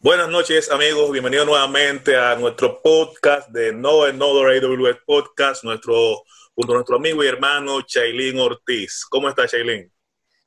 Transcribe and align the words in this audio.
Buenas 0.00 0.28
noches 0.28 0.70
amigos, 0.70 1.10
bienvenidos 1.10 1.44
nuevamente 1.44 2.16
a 2.16 2.36
nuestro 2.36 2.80
podcast 2.80 3.48
de 3.48 3.72
No 3.72 4.04
Another 4.04 4.62
AWS 4.62 4.98
Podcast, 5.04 5.64
nuestro, 5.64 6.22
junto 6.54 6.72
a 6.72 6.76
nuestro 6.76 6.96
amigo 6.98 7.24
y 7.24 7.26
hermano 7.26 7.82
Chailin 7.82 8.38
Ortiz. 8.38 9.04
¿Cómo 9.10 9.28
está 9.28 9.48
Chailin? 9.48 9.92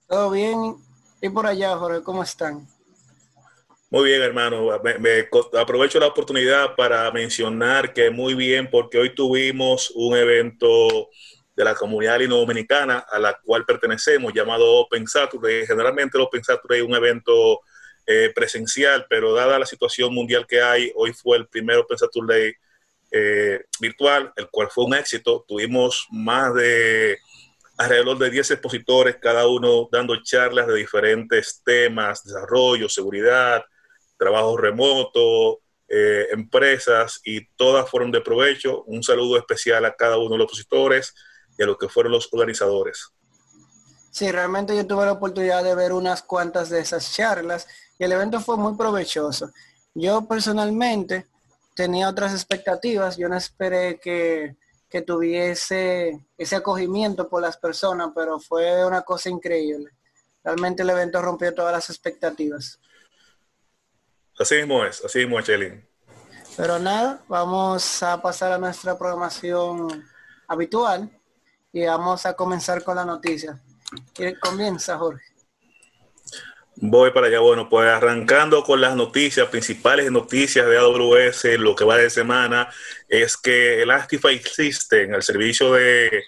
Todo 0.08 0.32
bien. 0.32 0.78
¿Y 1.22 1.28
por 1.28 1.46
allá, 1.46 1.76
Jorge, 1.76 2.02
cómo 2.02 2.24
están? 2.24 2.66
Muy 3.90 4.06
bien, 4.06 4.22
hermano. 4.22 4.70
Me, 5.00 5.28
aprovecho 5.60 6.00
la 6.00 6.08
oportunidad 6.08 6.74
para 6.78 7.12
mencionar 7.12 7.92
que 7.92 8.10
muy 8.10 8.36
bien 8.36 8.70
porque 8.72 9.00
hoy 9.00 9.14
tuvimos 9.14 9.92
un 9.96 10.16
evento 10.16 11.10
de 11.58 11.66
la 11.66 11.76
comunidad 11.76 12.22
dominicana 12.22 13.00
a 13.00 13.20
la 13.20 13.38
cual 13.44 13.66
pertenecemos 13.66 14.32
llamado 14.34 14.66
Open 14.76 15.06
Saturday. 15.06 15.68
Generalmente 15.68 16.18
el 16.18 16.24
Open 16.24 16.42
Saturday 16.42 16.80
es 16.80 16.88
un 16.88 16.96
evento 16.96 17.60
eh, 18.06 18.32
presencial, 18.34 19.06
pero 19.10 19.34
dada 19.34 19.60
la 19.60 19.66
situación 19.66 20.14
mundial 20.14 20.48
que 20.48 20.62
hay, 20.62 20.92
hoy 20.96 21.14
fue 21.14 21.38
el 21.38 21.48
primer 21.48 21.78
Open 21.78 21.98
eh, 23.12 23.66
virtual, 23.80 24.32
el 24.36 24.50
cual 24.50 24.70
fue 24.72 24.86
un 24.86 24.94
éxito. 24.94 25.46
Tuvimos 25.48 26.08
más 26.12 26.54
de 26.56 27.18
alrededor 27.78 28.18
de 28.18 28.30
10 28.30 28.52
expositores, 28.52 29.18
cada 29.18 29.48
uno 29.48 29.90
dando 29.92 30.22
charlas 30.24 30.68
de 30.68 30.76
diferentes 30.76 31.62
temas, 31.64 32.24
desarrollo, 32.24 32.88
seguridad, 32.88 33.64
trabajo 34.18 34.56
remoto, 34.56 35.62
eh, 35.88 36.28
empresas, 36.32 37.20
y 37.26 37.46
todas 37.56 37.90
fueron 37.90 38.12
de 38.12 38.22
provecho. 38.22 38.84
Un 38.84 39.04
saludo 39.04 39.38
especial 39.38 39.84
a 39.86 39.96
cada 39.96 40.18
uno 40.18 40.32
de 40.32 40.38
los 40.38 40.46
expositores 40.46 41.14
y 41.58 41.64
a 41.64 41.66
los 41.66 41.78
que 41.78 41.90
fueron 41.90 42.14
los 42.14 42.30
organizadores. 42.32 43.12
Sí, 44.12 44.32
realmente 44.32 44.76
yo 44.76 44.86
tuve 44.86 45.06
la 45.06 45.14
oportunidad 45.14 45.64
de 45.64 45.74
ver 45.74 45.94
unas 45.94 46.22
cuantas 46.22 46.70
de 46.70 46.82
esas 46.82 47.14
charlas 47.14 47.68
y 48.02 48.04
el 48.04 48.14
evento 48.14 48.40
fue 48.40 48.58
muy 48.58 48.76
provechoso. 48.76 49.52
Yo 49.94 50.26
personalmente 50.26 51.28
tenía 51.76 52.10
otras 52.10 52.34
expectativas, 52.34 53.16
yo 53.16 53.30
no 53.30 53.38
esperé 53.38 54.00
que, 54.00 54.56
tuviese 55.06 56.20
ese 56.36 56.56
acogimiento 56.56 57.30
por 57.30 57.44
las 57.44 57.58
personas, 57.58 58.10
pero 58.16 58.40
fue 58.40 58.84
una 58.84 59.04
cosa 59.04 59.30
increíble. 59.30 59.92
Realmente 60.44 60.82
el 60.82 60.90
evento 60.90 61.22
rompió 61.22 61.54
todas 61.54 61.72
las 61.72 61.92
expectativas. 61.92 62.80
Así 64.40 64.56
mismo 64.56 64.84
es, 64.84 65.06
así 65.06 65.20
mismo 65.20 65.38
es, 65.38 65.46
Chelin. 65.46 65.88
Pero 66.58 66.80
nada, 66.80 67.22
vamos 67.28 68.02
a 68.02 68.20
pasar 68.20 68.52
a 68.52 68.58
nuestra 68.58 68.98
programación 68.98 70.10
habitual 70.48 71.08
y 71.72 71.86
vamos 71.86 72.26
a 72.26 72.34
comenzar 72.34 72.84
con 72.84 72.96
la 72.96 73.06
noticia. 73.06 73.62
Comienza, 74.42 74.98
Jorge. 74.98 75.31
Voy 76.84 77.12
para 77.12 77.28
allá. 77.28 77.40
Bueno, 77.40 77.70
pues 77.70 77.88
arrancando 77.88 78.64
con 78.64 78.82
las 78.82 78.96
noticias, 78.96 79.48
principales 79.50 80.12
noticias 80.12 80.68
de 80.68 80.80
AWS, 80.80 81.60
lo 81.60 81.76
que 81.76 81.84
va 81.84 81.96
de 81.96 82.10
semana, 82.10 82.70
es 83.08 83.38
que 83.38 83.84
el 83.84 83.92
Actify 83.92 84.40
System, 84.40 85.14
el 85.14 85.22
servicio 85.22 85.74
de, 85.74 86.24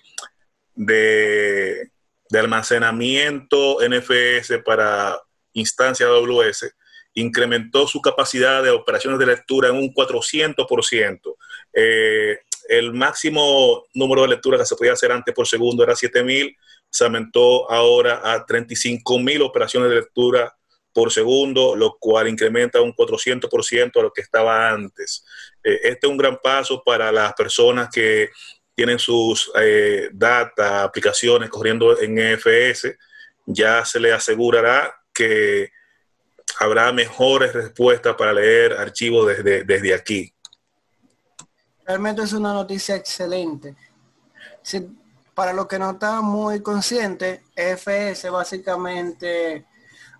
de, 0.75 1.89
almacenamiento 2.37 3.79
NFS 3.81 4.59
para 4.63 5.19
instancias 5.53 6.07
AWS, 6.07 6.75
incrementó 7.15 7.87
su 7.87 7.99
capacidad 7.99 8.61
de 8.61 8.69
operaciones 8.69 9.17
de 9.17 9.25
lectura 9.25 9.69
en 9.69 9.75
un 9.75 9.91
400%. 9.91 11.35
Eh, 11.73 12.37
el 12.69 12.93
máximo 12.93 13.85
número 13.95 14.21
de 14.21 14.27
lecturas 14.27 14.59
que 14.59 14.67
se 14.67 14.75
podía 14.75 14.93
hacer 14.93 15.11
antes 15.11 15.33
por 15.33 15.47
segundo 15.47 15.83
era 15.83 15.95
7000 15.95 16.55
se 16.93 17.05
aumentó 17.05 17.69
ahora 17.71 18.21
a 18.23 18.45
35 18.45 19.17
mil 19.17 19.41
operaciones 19.41 19.89
de 19.89 19.95
lectura 19.95 20.55
por 20.93 21.11
segundo, 21.11 21.75
lo 21.75 21.97
cual 21.99 22.27
incrementa 22.27 22.81
un 22.81 22.93
400% 22.93 23.99
a 23.99 24.03
lo 24.03 24.13
que 24.13 24.21
estaba 24.21 24.69
antes. 24.69 25.25
Eh, 25.63 25.79
este 25.85 26.05
es 26.05 26.11
un 26.11 26.17
gran 26.17 26.37
paso 26.37 26.83
para 26.85 27.11
las 27.11 27.33
personas 27.33 27.89
que 27.91 28.29
tienen 28.75 28.99
sus 28.99 29.51
eh, 29.59 30.07
aplicaciones 30.57 31.49
corriendo 31.49 31.99
en 31.99 32.19
EFS. 32.19 32.95
Ya 33.47 33.83
se 33.85 33.99
le 33.99 34.13
asegurará 34.13 34.93
que 35.11 35.71
habrá 36.59 36.91
mejores 36.91 37.53
respuestas 37.53 38.15
para 38.15 38.33
leer 38.33 38.73
archivos 38.73 39.27
desde, 39.29 39.63
desde 39.63 39.95
aquí. 39.95 40.31
Realmente 41.87 42.21
es 42.21 42.33
una 42.33 42.53
noticia 42.53 42.95
excelente 42.95 43.75
para 45.33 45.53
los 45.53 45.67
que 45.67 45.79
no 45.79 45.91
están 45.91 46.25
muy 46.25 46.61
conscientes, 46.61 47.41
FS 47.55 48.29
básicamente 48.29 49.65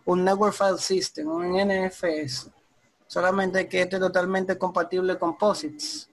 un 0.05 0.23
Network 0.23 0.53
File 0.53 0.77
System, 0.77 1.27
un 1.27 1.53
NFS. 1.53 2.49
Solamente 3.07 3.67
que 3.67 3.81
este 3.81 3.97
es 3.97 4.01
totalmente 4.01 4.57
compatible 4.57 5.17
con 5.17 5.37
POSIX. 5.37 6.09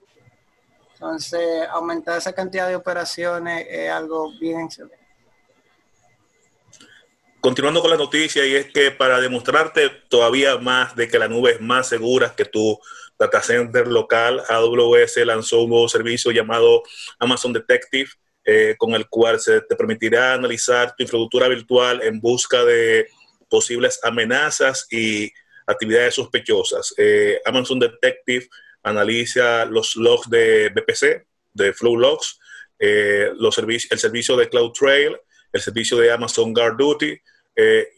Entonces, 0.93 1.67
aumentar 1.71 2.19
esa 2.19 2.33
cantidad 2.33 2.67
de 2.67 2.75
operaciones 2.75 3.65
es 3.69 3.89
algo 3.89 4.31
bien 4.39 4.61
excelente. 4.61 4.99
Continuando 7.39 7.81
con 7.81 7.89
la 7.89 7.97
noticia, 7.97 8.45
y 8.45 8.53
es 8.53 8.71
que 8.71 8.91
para 8.91 9.19
demostrarte 9.19 9.89
todavía 10.09 10.59
más 10.59 10.95
de 10.95 11.07
que 11.07 11.17
la 11.17 11.27
nube 11.27 11.53
es 11.53 11.61
más 11.61 11.87
segura 11.87 12.35
que 12.35 12.45
tu 12.45 12.79
data 13.17 13.41
center 13.41 13.87
local, 13.87 14.43
AWS 14.47 15.17
lanzó 15.25 15.63
un 15.63 15.71
nuevo 15.71 15.89
servicio 15.89 16.29
llamado 16.29 16.83
Amazon 17.17 17.51
Detective, 17.51 18.11
eh, 18.53 18.75
con 18.77 18.93
el 18.95 19.07
cual 19.07 19.39
se 19.39 19.61
te 19.61 19.77
permitirá 19.77 20.33
analizar 20.33 20.93
tu 20.93 21.03
infraestructura 21.03 21.47
virtual 21.47 22.01
en 22.03 22.19
busca 22.19 22.65
de 22.65 23.07
posibles 23.47 23.97
amenazas 24.03 24.87
y 24.91 25.31
actividades 25.65 26.15
sospechosas. 26.15 26.93
Eh, 26.97 27.39
Amazon 27.45 27.79
Detective 27.79 28.49
analiza 28.83 29.63
los 29.63 29.95
logs 29.95 30.29
de 30.29 30.67
BPC, 30.67 31.25
de 31.53 31.71
Flow 31.71 31.95
Logs, 31.95 32.41
eh, 32.77 33.31
el 33.31 33.99
servicio 33.99 34.35
de 34.35 34.49
CloudTrail, 34.49 35.17
el 35.53 35.61
servicio 35.61 35.97
de 35.97 36.11
Amazon 36.11 36.53
Guard 36.53 36.75
Duty, 36.75 37.17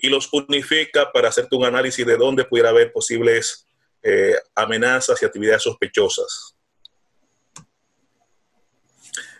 y 0.02 0.10
los 0.10 0.32
unifica 0.34 1.12
para 1.12 1.30
hacerte 1.30 1.56
un 1.56 1.66
análisis 1.66 2.06
de 2.06 2.18
dónde 2.18 2.44
pudiera 2.44 2.70
haber 2.70 2.92
posibles 2.92 3.66
amenazas 4.56 5.22
y 5.22 5.26
actividades 5.26 5.64
sospechosas. 5.64 6.53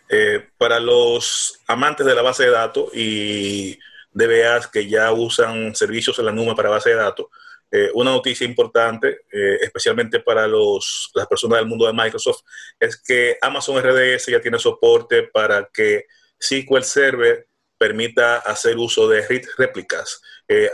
Eh, 0.08 0.48
para 0.58 0.78
los 0.80 1.60
amantes 1.66 2.04
de 2.04 2.14
la 2.14 2.22
base 2.22 2.44
de 2.44 2.50
datos 2.50 2.90
y 2.94 3.78
DBAs 4.12 4.68
que 4.68 4.86
ya 4.86 5.10
usan 5.12 5.74
servicios 5.74 6.18
en 6.18 6.26
la 6.26 6.32
nube 6.32 6.54
para 6.54 6.68
base 6.68 6.90
de 6.90 6.96
datos, 6.96 7.26
eh, 7.70 7.90
una 7.94 8.10
noticia 8.12 8.46
importante, 8.46 9.22
eh, 9.32 9.58
especialmente 9.62 10.20
para 10.20 10.46
los, 10.46 11.10
las 11.14 11.26
personas 11.26 11.58
del 11.58 11.68
mundo 11.68 11.86
de 11.86 11.92
Microsoft, 11.92 12.42
es 12.78 13.00
que 13.02 13.38
Amazon 13.40 13.82
RDS 13.82 14.26
ya 14.26 14.40
tiene 14.40 14.58
soporte 14.58 15.24
para 15.24 15.68
que 15.72 16.04
SQL 16.38 16.82
Server 16.82 17.48
permita 17.78 18.36
hacer 18.36 18.76
uso 18.76 19.08
de 19.08 19.26
read 19.26 19.42
réplicas. 19.56 20.20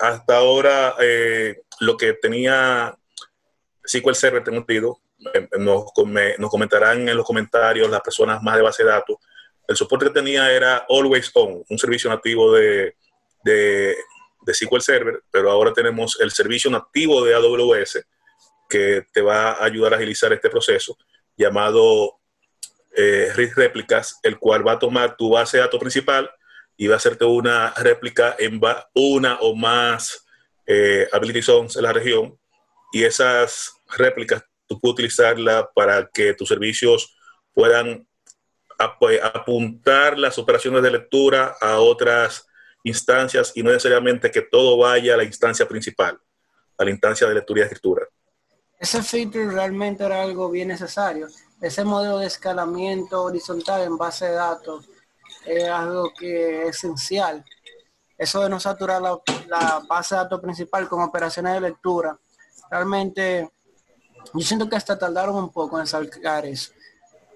hasta 0.00 0.36
ahora, 0.36 0.96
lo 1.80 1.96
que 1.96 2.12
tenía 2.14 2.94
SQL 3.84 4.14
Server, 4.14 4.44
tengo 4.44 4.58
entendido, 4.58 5.00
nos, 5.58 5.84
nos 6.38 6.50
comentarán 6.50 7.08
en 7.08 7.16
los 7.16 7.26
comentarios 7.26 7.90
las 7.90 8.00
personas 8.00 8.42
más 8.42 8.56
de 8.56 8.62
base 8.62 8.84
de 8.84 8.90
datos, 8.90 9.16
el 9.70 9.76
soporte 9.76 10.06
que 10.06 10.10
tenía 10.10 10.50
era 10.50 10.84
Always 10.88 11.30
On, 11.34 11.62
un 11.68 11.78
servicio 11.78 12.10
nativo 12.10 12.52
de, 12.52 12.96
de, 13.44 13.96
SQL 14.52 14.80
Server, 14.80 15.22
pero 15.30 15.48
ahora 15.48 15.72
tenemos 15.72 16.18
el 16.20 16.32
servicio 16.32 16.68
nativo 16.72 17.24
de 17.24 17.34
AWS 17.36 18.04
que 18.68 19.06
te 19.12 19.22
va 19.22 19.52
a 19.52 19.64
ayudar 19.64 19.94
a 19.94 19.96
agilizar 19.96 20.32
este 20.32 20.50
proceso, 20.50 20.98
llamado 21.36 22.18
eh, 22.96 23.32
Réplicas, 23.34 24.18
el 24.24 24.40
cual 24.40 24.66
va 24.66 24.72
a 24.72 24.78
tomar 24.80 25.16
tu 25.16 25.30
base 25.30 25.58
de 25.58 25.62
datos 25.62 25.78
principal 25.78 26.28
y 26.76 26.88
va 26.88 26.94
a 26.94 26.96
hacerte 26.96 27.24
una 27.24 27.72
réplica 27.74 28.34
en 28.40 28.60
una 28.94 29.38
o 29.40 29.54
más 29.54 30.26
eh, 30.66 31.06
ability 31.12 31.42
zones 31.42 31.76
en 31.76 31.82
la 31.82 31.92
región. 31.92 32.36
Y 32.92 33.04
esas 33.04 33.72
réplicas 33.96 34.44
tú 34.70 34.80
puedes 34.80 34.94
utilizarlas 34.94 35.64
para 35.74 36.08
que 36.08 36.32
tus 36.34 36.48
servicios 36.48 37.16
puedan 37.52 38.06
apuntar 38.78 40.16
las 40.16 40.38
operaciones 40.38 40.82
de 40.82 40.92
lectura 40.92 41.56
a 41.60 41.78
otras 41.80 42.46
instancias 42.84 43.52
y 43.56 43.62
no 43.62 43.70
necesariamente 43.70 44.30
que 44.30 44.42
todo 44.42 44.78
vaya 44.78 45.14
a 45.14 45.16
la 45.16 45.24
instancia 45.24 45.66
principal, 45.66 46.18
a 46.78 46.84
la 46.84 46.90
instancia 46.90 47.26
de 47.26 47.34
lectura 47.34 47.60
y 47.60 47.64
escritura. 47.64 48.06
Ese 48.78 49.02
feature 49.02 49.50
realmente 49.50 50.04
era 50.04 50.22
algo 50.22 50.48
bien 50.48 50.68
necesario. 50.68 51.26
Ese 51.60 51.84
modelo 51.84 52.18
de 52.18 52.26
escalamiento 52.26 53.24
horizontal 53.24 53.82
en 53.82 53.98
base 53.98 54.26
de 54.26 54.32
datos 54.32 54.88
es 55.44 55.68
algo 55.68 56.12
que 56.18 56.62
es 56.62 56.76
esencial. 56.76 57.44
Eso 58.16 58.42
de 58.42 58.48
no 58.48 58.60
saturar 58.60 59.02
la, 59.02 59.18
la 59.48 59.82
base 59.86 60.14
de 60.14 60.22
datos 60.22 60.40
principal 60.40 60.88
con 60.88 61.02
operaciones 61.02 61.54
de 61.54 61.60
lectura, 61.60 62.18
realmente 62.70 63.50
yo 64.34 64.40
siento 64.40 64.68
que 64.68 64.76
hasta 64.76 64.98
tardaron 64.98 65.36
un 65.36 65.50
poco 65.50 65.78
en 65.78 65.86
sacar 65.86 66.46
eso. 66.46 66.72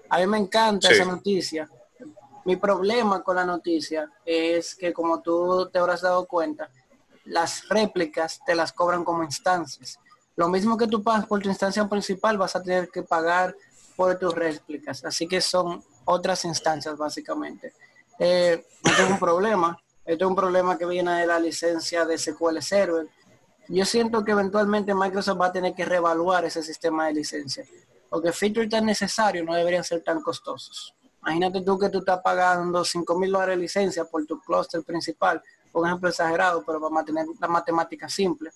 A 0.09 0.19
mí 0.19 0.27
me 0.27 0.37
encanta 0.37 0.89
esa 0.89 1.05
noticia. 1.05 1.69
Mi 2.45 2.55
problema 2.55 3.23
con 3.23 3.35
la 3.35 3.45
noticia 3.45 4.09
es 4.23 4.75
que 4.75 4.93
como 4.93 5.21
tú 5.21 5.69
te 5.71 5.79
habrás 5.79 6.01
dado 6.01 6.25
cuenta, 6.27 6.69
las 7.25 7.67
réplicas 7.69 8.39
te 8.45 8.53
las 8.55 8.71
cobran 8.71 9.03
como 9.03 9.23
instancias. 9.23 9.99
Lo 10.35 10.47
mismo 10.47 10.77
que 10.77 10.87
tú 10.87 11.01
pagas 11.01 11.25
por 11.25 11.41
tu 11.41 11.49
instancia 11.49 11.87
principal, 11.87 12.37
vas 12.37 12.55
a 12.55 12.61
tener 12.61 12.89
que 12.89 13.01
pagar 13.01 13.55
por 13.95 14.17
tus 14.19 14.33
réplicas. 14.33 15.03
Así 15.05 15.27
que 15.27 15.41
son 15.41 15.83
otras 16.05 16.45
instancias, 16.45 16.97
básicamente. 16.97 17.73
Eh, 18.19 18.65
esto 18.83 19.03
es 19.03 19.09
un 19.09 19.19
problema. 19.19 19.81
Esto 20.05 20.25
es 20.25 20.29
un 20.29 20.35
problema 20.35 20.77
que 20.77 20.85
viene 20.85 21.21
de 21.21 21.27
la 21.27 21.39
licencia 21.39 22.05
de 22.05 22.17
SQL 22.17 22.61
Server. 22.61 23.07
Yo 23.67 23.85
siento 23.85 24.23
que 24.23 24.31
eventualmente 24.31 24.93
Microsoft 24.93 25.41
va 25.41 25.47
a 25.47 25.51
tener 25.51 25.73
que 25.73 25.85
reevaluar 25.85 26.45
ese 26.45 26.61
sistema 26.61 27.07
de 27.07 27.13
licencia. 27.13 27.65
Porque 28.09 28.31
features 28.31 28.69
tan 28.69 28.85
necesarios 28.85 29.45
no 29.45 29.55
deberían 29.55 29.83
ser 29.83 30.03
tan 30.03 30.21
costosos. 30.21 30.93
Imagínate 31.21 31.61
tú 31.61 31.77
que 31.79 31.89
tú 31.89 31.99
estás 31.99 32.19
pagando 32.23 32.85
5 32.85 33.17
mil 33.17 33.31
dólares 33.31 33.57
de 33.57 33.61
licencia 33.61 34.05
por 34.05 34.25
tu 34.25 34.39
clúster 34.39 34.83
principal, 34.83 35.41
por 35.71 35.87
ejemplo 35.87 36.09
exagerado, 36.09 36.63
pero 36.63 36.79
para 36.79 36.93
mantener 36.93 37.25
la 37.39 37.47
matemática 37.47 38.07
simple. 38.07 38.51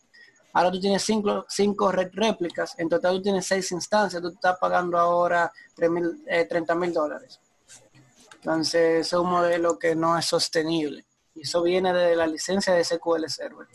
Ahora 0.53 0.71
tú 0.71 0.79
tienes 0.79 1.03
cinco, 1.03 1.45
cinco 1.47 1.91
réplicas, 1.91 2.77
en 2.77 2.89
total 2.89 3.17
tú 3.17 3.23
tienes 3.23 3.45
seis 3.45 3.71
instancias, 3.71 4.21
tú 4.21 4.29
estás 4.29 4.57
pagando 4.59 4.97
ahora 4.97 5.51
30 5.75 6.75
mil 6.75 6.93
dólares. 6.93 7.39
Entonces, 8.35 9.07
es 9.07 9.13
un 9.13 9.29
modelo 9.29 9.77
que 9.77 9.95
no 9.95 10.17
es 10.17 10.25
sostenible. 10.25 11.05
Y 11.35 11.41
eso 11.41 11.61
viene 11.61 11.93
de 11.93 12.15
la 12.15 12.25
licencia 12.25 12.73
de 12.73 12.83
SQL 12.83 13.27
Server. 13.27 13.67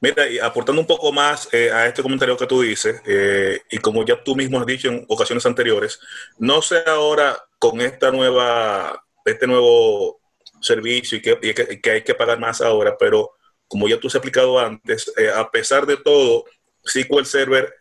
Mira, 0.00 0.28
y 0.28 0.38
aportando 0.38 0.80
un 0.80 0.86
poco 0.86 1.12
más 1.12 1.48
eh, 1.52 1.70
a 1.70 1.86
este 1.86 2.02
comentario 2.02 2.36
que 2.36 2.46
tú 2.46 2.62
dices, 2.62 3.02
eh, 3.06 3.60
y 3.70 3.78
como 3.78 4.04
ya 4.04 4.22
tú 4.22 4.34
mismo 4.34 4.58
has 4.58 4.66
dicho 4.66 4.88
en 4.88 5.04
ocasiones 5.08 5.44
anteriores, 5.44 6.00
no 6.38 6.62
sé 6.62 6.82
ahora 6.86 7.36
con 7.58 7.82
esta 7.82 8.10
nueva, 8.10 9.04
este 9.26 9.46
nuevo 9.46 10.20
servicio 10.62 11.18
y 11.18 11.20
que, 11.20 11.90
hay 11.90 12.02
que 12.02 12.14
pagar 12.14 12.38
más 12.38 12.62
ahora, 12.62 12.96
pero 12.98 13.32
como 13.68 13.88
ya 13.88 14.00
tú 14.00 14.08
has 14.08 14.14
explicado 14.14 14.58
antes, 14.58 15.12
eh, 15.18 15.30
a 15.34 15.50
pesar 15.50 15.84
de 15.84 15.98
todo, 15.98 16.44
SQL 16.82 17.26
Server, 17.26 17.74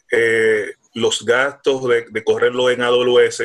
los 0.94 1.24
gastos 1.24 1.88
de, 1.88 2.06
de 2.10 2.24
correrlo 2.25 2.69
en 2.69 2.81
AWS 2.81 3.44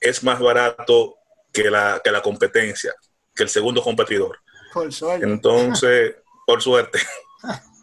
es 0.00 0.24
más 0.24 0.40
barato 0.40 1.16
que 1.52 1.70
la, 1.70 2.00
que 2.02 2.10
la 2.10 2.20
competencia, 2.20 2.92
que 3.34 3.44
el 3.44 3.48
segundo 3.48 3.82
competidor. 3.82 4.40
Por 4.72 4.92
suerte. 4.92 5.24
Entonces, 5.24 6.16
por 6.44 6.60
suerte. 6.60 6.98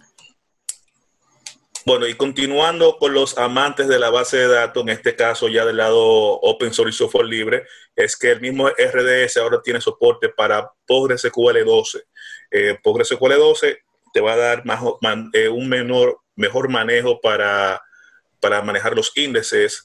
Bueno, 1.92 2.08
y 2.08 2.14
continuando 2.14 2.98
con 2.98 3.14
los 3.14 3.38
amantes 3.38 3.90
de 3.90 4.00
la 4.00 4.10
base 4.10 4.38
de 4.38 4.48
datos, 4.48 4.82
en 4.82 4.88
este 4.88 5.14
caso 5.14 5.50
ya 5.50 5.66
del 5.66 5.76
lado 5.76 6.00
open 6.00 6.74
source 6.74 6.96
y 6.96 6.98
software 6.98 7.26
libre, 7.26 7.66
es 7.98 8.16
que 8.16 8.32
el 8.32 8.40
mismo 8.40 8.70
RDS 8.70 9.36
ahora 9.36 9.62
tiene 9.62 9.82
soporte 9.82 10.30
para 10.30 10.72
PostgreSQL 10.88 11.66
12. 11.66 12.04
Eh, 12.50 12.78
PostgreSQL 12.82 13.34
12 13.34 13.80
te 14.14 14.22
va 14.22 14.32
a 14.32 14.38
dar 14.38 14.66
más, 14.66 14.82
eh, 15.34 15.50
un 15.50 15.68
menor, 15.68 16.22
mejor 16.38 16.70
manejo 16.70 17.20
para, 17.20 17.82
para 18.40 18.62
manejar 18.62 18.96
los 18.96 19.12
índices, 19.18 19.84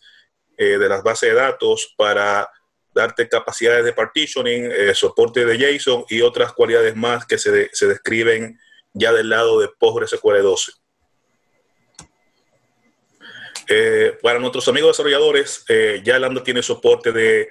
eh, 0.58 0.78
de 0.78 0.88
las 0.88 1.02
bases 1.02 1.30
de 1.30 1.34
datos 1.34 1.92
para 1.96 2.48
darte 2.94 3.28
capacidades 3.28 3.84
de 3.84 3.92
partitioning, 3.92 4.70
eh, 4.70 4.94
soporte 4.94 5.44
de 5.44 5.58
JSON 5.58 6.04
y 6.08 6.20
otras 6.20 6.52
cualidades 6.52 6.94
más 6.94 7.26
que 7.26 7.36
se, 7.36 7.68
se 7.72 7.88
describen 7.88 8.60
ya 8.92 9.12
del 9.12 9.28
lado 9.28 9.58
de 9.58 9.70
PostgreSQL 9.76 10.40
12. 10.40 10.85
Eh, 13.68 14.16
para 14.22 14.38
nuestros 14.38 14.68
amigos 14.68 14.96
desarrolladores, 14.96 15.64
ya 16.04 16.18
Lambda 16.18 16.42
tiene 16.42 16.62
soporte 16.62 17.12
de 17.12 17.48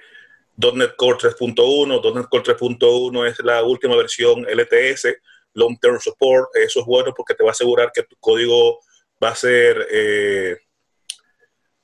.NET 0.56 0.96
Core 0.96 1.18
3.1. 1.18 2.14
.NET 2.14 2.28
Core 2.28 2.44
3.1 2.44 3.26
es 3.28 3.38
la 3.40 3.62
última 3.62 3.96
versión 3.96 4.46
LTS, 4.48 5.16
Long 5.54 5.78
Term 5.80 6.00
Support. 6.00 6.56
Eso 6.56 6.80
es 6.80 6.86
bueno 6.86 7.12
porque 7.14 7.34
te 7.34 7.42
va 7.42 7.50
a 7.50 7.52
asegurar 7.52 7.90
que 7.92 8.02
tu 8.02 8.16
código 8.16 8.80
va 9.22 9.30
a 9.30 9.34
ser 9.34 9.86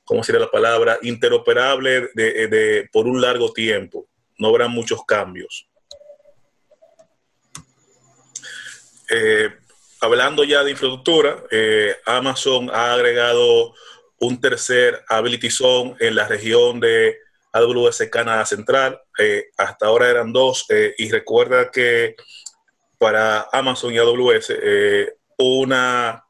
¿cómo 0.03 0.23
sería 0.23 0.41
la 0.41 0.51
palabra? 0.51 0.99
Interoperable 1.01 2.09
de, 2.13 2.89
por 2.91 3.07
un 3.07 3.21
largo 3.21 3.51
tiempo. 3.51 4.07
No 4.37 4.49
habrá 4.49 4.67
muchos 4.67 5.03
cambios. 5.05 5.67
Eh, 9.09 9.49
hablando 10.01 10.43
ya 10.43 10.63
de 10.63 10.71
infraestructura, 10.71 11.43
eh, 11.51 11.95
Amazon 12.05 12.69
ha 12.71 12.93
agregado 12.93 13.73
un 14.25 14.39
tercer 14.39 15.03
Ability 15.07 15.49
Zone 15.49 15.95
en 15.99 16.15
la 16.15 16.27
región 16.27 16.79
de 16.79 17.17
AWS 17.51 18.09
Canadá 18.11 18.45
Central. 18.45 18.99
Eh, 19.19 19.45
hasta 19.57 19.87
ahora 19.87 20.09
eran 20.09 20.33
dos. 20.33 20.65
y 20.97 21.09
recuerda 21.09 21.69
que 21.71 22.15
para 22.97 23.47
Amazon 23.51 23.93
y 23.93 23.97
AWS, 23.97 24.53
una 25.37 26.23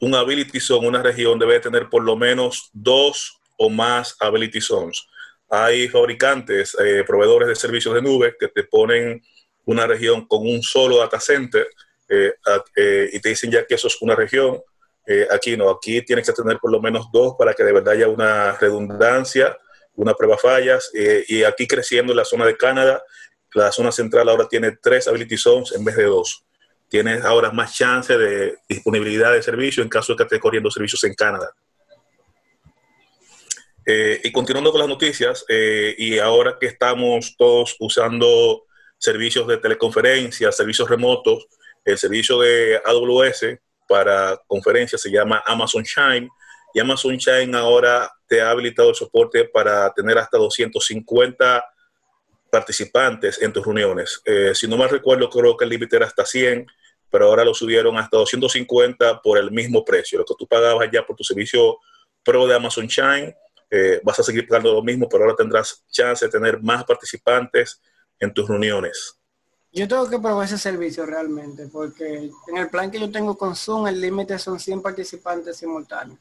un 0.00 0.14
Ability 0.14 0.60
Zone, 0.60 0.88
una 0.88 1.02
región 1.02 1.38
debe 1.38 1.60
tener 1.60 1.88
por 1.88 2.02
lo 2.02 2.16
menos 2.16 2.70
dos 2.72 3.38
o 3.58 3.68
más 3.68 4.16
Ability 4.18 4.60
Zones. 4.60 5.06
Hay 5.48 5.88
fabricantes, 5.88 6.76
eh, 6.82 7.04
proveedores 7.06 7.48
de 7.48 7.54
servicios 7.54 7.94
de 7.94 8.02
nube 8.02 8.34
que 8.38 8.48
te 8.48 8.64
ponen 8.64 9.22
una 9.66 9.86
región 9.86 10.26
con 10.26 10.40
un 10.46 10.62
solo 10.62 10.98
data 10.98 11.20
center 11.20 11.68
eh, 12.08 12.32
eh, 12.76 13.10
y 13.12 13.20
te 13.20 13.28
dicen 13.28 13.50
ya 13.50 13.66
que 13.66 13.74
eso 13.74 13.88
es 13.88 14.00
una 14.00 14.14
región. 14.14 14.60
Aquí 15.30 15.56
no, 15.56 15.70
aquí 15.70 16.02
tienes 16.02 16.26
que 16.26 16.32
tener 16.32 16.58
por 16.58 16.70
lo 16.70 16.80
menos 16.80 17.06
dos 17.12 17.34
para 17.38 17.54
que 17.54 17.64
de 17.64 17.72
verdad 17.72 17.94
haya 17.94 18.08
una 18.08 18.52
redundancia, 18.52 19.56
una 19.96 20.14
prueba 20.14 20.38
fallas. 20.38 20.90
y 20.94 21.42
aquí 21.42 21.66
creciendo 21.66 22.12
en 22.12 22.18
la 22.18 22.24
zona 22.24 22.46
de 22.46 22.56
Canadá, 22.56 23.02
la 23.54 23.72
zona 23.72 23.90
central 23.90 24.28
ahora 24.28 24.46
tiene 24.48 24.78
tres 24.80 25.08
Ability 25.08 25.36
Zones 25.36 25.72
en 25.72 25.84
vez 25.84 25.96
de 25.96 26.04
dos 26.04 26.44
tienes 26.90 27.24
ahora 27.24 27.52
más 27.52 27.74
chance 27.74 28.18
de 28.18 28.58
disponibilidad 28.68 29.32
de 29.32 29.42
servicio 29.42 29.82
en 29.82 29.88
caso 29.88 30.12
de 30.12 30.16
que 30.18 30.22
estés 30.24 30.40
corriendo 30.40 30.70
servicios 30.70 31.02
en 31.04 31.14
Canadá. 31.14 31.54
Eh, 33.86 34.20
y 34.24 34.32
continuando 34.32 34.72
con 34.72 34.80
las 34.80 34.88
noticias, 34.88 35.44
eh, 35.48 35.94
y 35.96 36.18
ahora 36.18 36.58
que 36.60 36.66
estamos 36.66 37.36
todos 37.38 37.76
usando 37.78 38.64
servicios 38.98 39.46
de 39.46 39.58
teleconferencia, 39.58 40.52
servicios 40.52 40.90
remotos, 40.90 41.46
el 41.84 41.96
servicio 41.96 42.40
de 42.40 42.82
AWS 42.84 43.58
para 43.90 44.40
conferencias 44.46 45.02
se 45.02 45.10
llama 45.10 45.42
Amazon 45.44 45.82
Shine, 45.82 46.28
y 46.72 46.78
Amazon 46.78 47.16
Shine 47.16 47.56
ahora 47.56 48.08
te 48.28 48.40
ha 48.40 48.50
habilitado 48.50 48.90
el 48.90 48.94
soporte 48.94 49.44
para 49.46 49.92
tener 49.92 50.16
hasta 50.16 50.38
250 50.38 51.64
participantes 52.48 53.42
en 53.42 53.52
tus 53.52 53.64
reuniones. 53.64 54.22
Eh, 54.24 54.52
si 54.54 54.68
no 54.68 54.76
mal 54.76 54.88
recuerdo, 54.88 55.28
creo 55.28 55.56
que 55.56 55.64
el 55.64 55.70
límite 55.70 55.96
era 55.96 56.06
hasta 56.06 56.24
100 56.24 56.66
pero 57.10 57.26
ahora 57.26 57.44
lo 57.44 57.52
subieron 57.52 57.98
hasta 57.98 58.16
250 58.16 59.20
por 59.20 59.36
el 59.36 59.50
mismo 59.50 59.84
precio. 59.84 60.18
Lo 60.18 60.24
que 60.24 60.34
tú 60.38 60.46
pagabas 60.46 60.88
ya 60.92 61.04
por 61.04 61.16
tu 61.16 61.24
servicio 61.24 61.78
pro 62.22 62.46
de 62.46 62.54
Amazon 62.54 62.86
Shine, 62.86 63.34
eh, 63.70 64.00
vas 64.04 64.18
a 64.20 64.22
seguir 64.22 64.46
pagando 64.46 64.72
lo 64.72 64.82
mismo, 64.82 65.08
pero 65.08 65.24
ahora 65.24 65.36
tendrás 65.36 65.84
chance 65.90 66.24
de 66.24 66.30
tener 66.30 66.60
más 66.62 66.84
participantes 66.84 67.82
en 68.18 68.32
tus 68.32 68.48
reuniones. 68.48 69.19
Yo 69.72 69.86
tengo 69.86 70.08
que 70.08 70.18
probar 70.18 70.46
ese 70.46 70.58
servicio 70.58 71.06
realmente, 71.06 71.68
porque 71.68 72.30
en 72.48 72.56
el 72.56 72.68
plan 72.68 72.90
que 72.90 72.98
yo 72.98 73.10
tengo 73.10 73.38
con 73.38 73.54
Zoom, 73.54 73.86
el 73.86 74.00
límite 74.00 74.38
son 74.38 74.58
100 74.58 74.82
participantes 74.82 75.56
simultáneos 75.58 76.18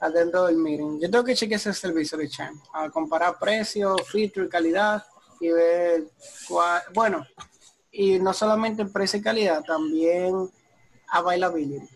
adentro 0.00 0.46
del 0.46 0.56
meeting. 0.56 1.00
Yo 1.00 1.10
tengo 1.10 1.24
que 1.24 1.34
chequear 1.34 1.58
ese 1.58 1.72
servicio 1.72 2.18
de 2.18 2.28
Shine, 2.28 2.60
a 2.72 2.90
comparar 2.90 3.38
precio, 3.38 3.96
feature, 3.98 4.48
calidad 4.48 5.04
y 5.40 5.48
ver 5.48 6.04
cuál, 6.48 6.82
bueno, 6.94 7.26
y 7.90 8.18
no 8.18 8.32
solamente 8.32 8.82
en 8.82 8.92
precio 8.92 9.18
y 9.18 9.22
calidad, 9.22 9.62
también 9.64 10.50
availability. 11.08 11.88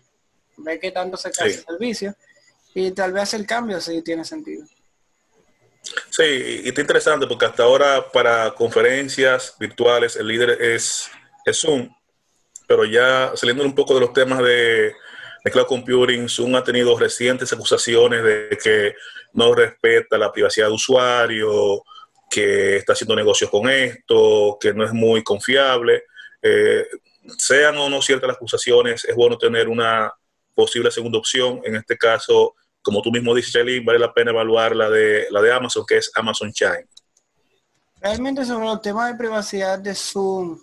Ve 0.57 0.79
que 0.79 0.91
tanto 0.91 1.17
se 1.17 1.31
cae 1.31 1.47
el 1.47 1.63
servicio 1.63 2.15
y 2.73 2.91
tal 2.91 3.13
vez 3.13 3.33
el 3.33 3.45
cambio 3.45 3.81
si 3.81 4.01
tiene 4.01 4.23
sentido. 4.23 4.65
Sí, 6.09 6.61
y 6.63 6.69
está 6.69 6.81
interesante 6.81 7.27
porque 7.27 7.45
hasta 7.45 7.63
ahora 7.63 8.11
para 8.11 8.51
conferencias 8.51 9.55
virtuales 9.59 10.15
el 10.15 10.27
líder 10.27 10.61
es, 10.61 11.09
Zoom, 11.53 11.89
pero 12.67 12.85
ya 12.85 13.31
saliendo 13.35 13.63
un 13.63 13.75
poco 13.75 13.95
de 13.95 14.01
los 14.01 14.13
temas 14.13 14.39
de, 14.39 14.93
de 15.43 15.51
cloud 15.51 15.65
computing, 15.65 16.29
Zoom 16.29 16.55
ha 16.55 16.63
tenido 16.63 16.97
recientes 16.97 17.51
acusaciones 17.51 18.23
de 18.23 18.57
que 18.63 18.93
no 19.33 19.53
respeta 19.55 20.17
la 20.17 20.31
privacidad 20.31 20.67
de 20.67 20.73
usuario, 20.73 21.83
que 22.29 22.77
está 22.77 22.93
haciendo 22.93 23.15
negocios 23.15 23.49
con 23.49 23.69
esto, 23.69 24.57
que 24.59 24.73
no 24.73 24.85
es 24.85 24.93
muy 24.93 25.23
confiable. 25.23 26.03
Eh, 26.41 26.87
sean 27.37 27.77
o 27.77 27.89
no 27.89 28.01
ciertas 28.01 28.27
las 28.27 28.37
acusaciones, 28.37 29.05
es 29.05 29.15
bueno 29.15 29.37
tener 29.37 29.67
una 29.67 30.11
posible 30.55 30.89
segunda 30.89 31.19
opción. 31.19 31.61
En 31.65 31.75
este 31.75 31.97
caso, 31.97 32.55
como 32.81 33.01
tú 33.01 33.11
mismo 33.11 33.33
dices, 33.35 33.53
Charlie, 33.53 33.83
vale 33.83 33.99
la 33.99 34.13
pena 34.13 34.31
evaluar 34.31 34.75
la 34.75 34.89
de, 34.89 35.27
la 35.29 35.41
de 35.41 35.53
Amazon, 35.53 35.85
que 35.87 35.97
es 35.97 36.11
Amazon 36.15 36.51
Shine. 36.51 36.87
Realmente 37.99 38.43
sobre 38.45 38.69
el 38.69 38.81
tema 38.81 39.07
de 39.07 39.15
privacidad 39.15 39.77
de 39.77 39.93
Zoom, 39.93 40.59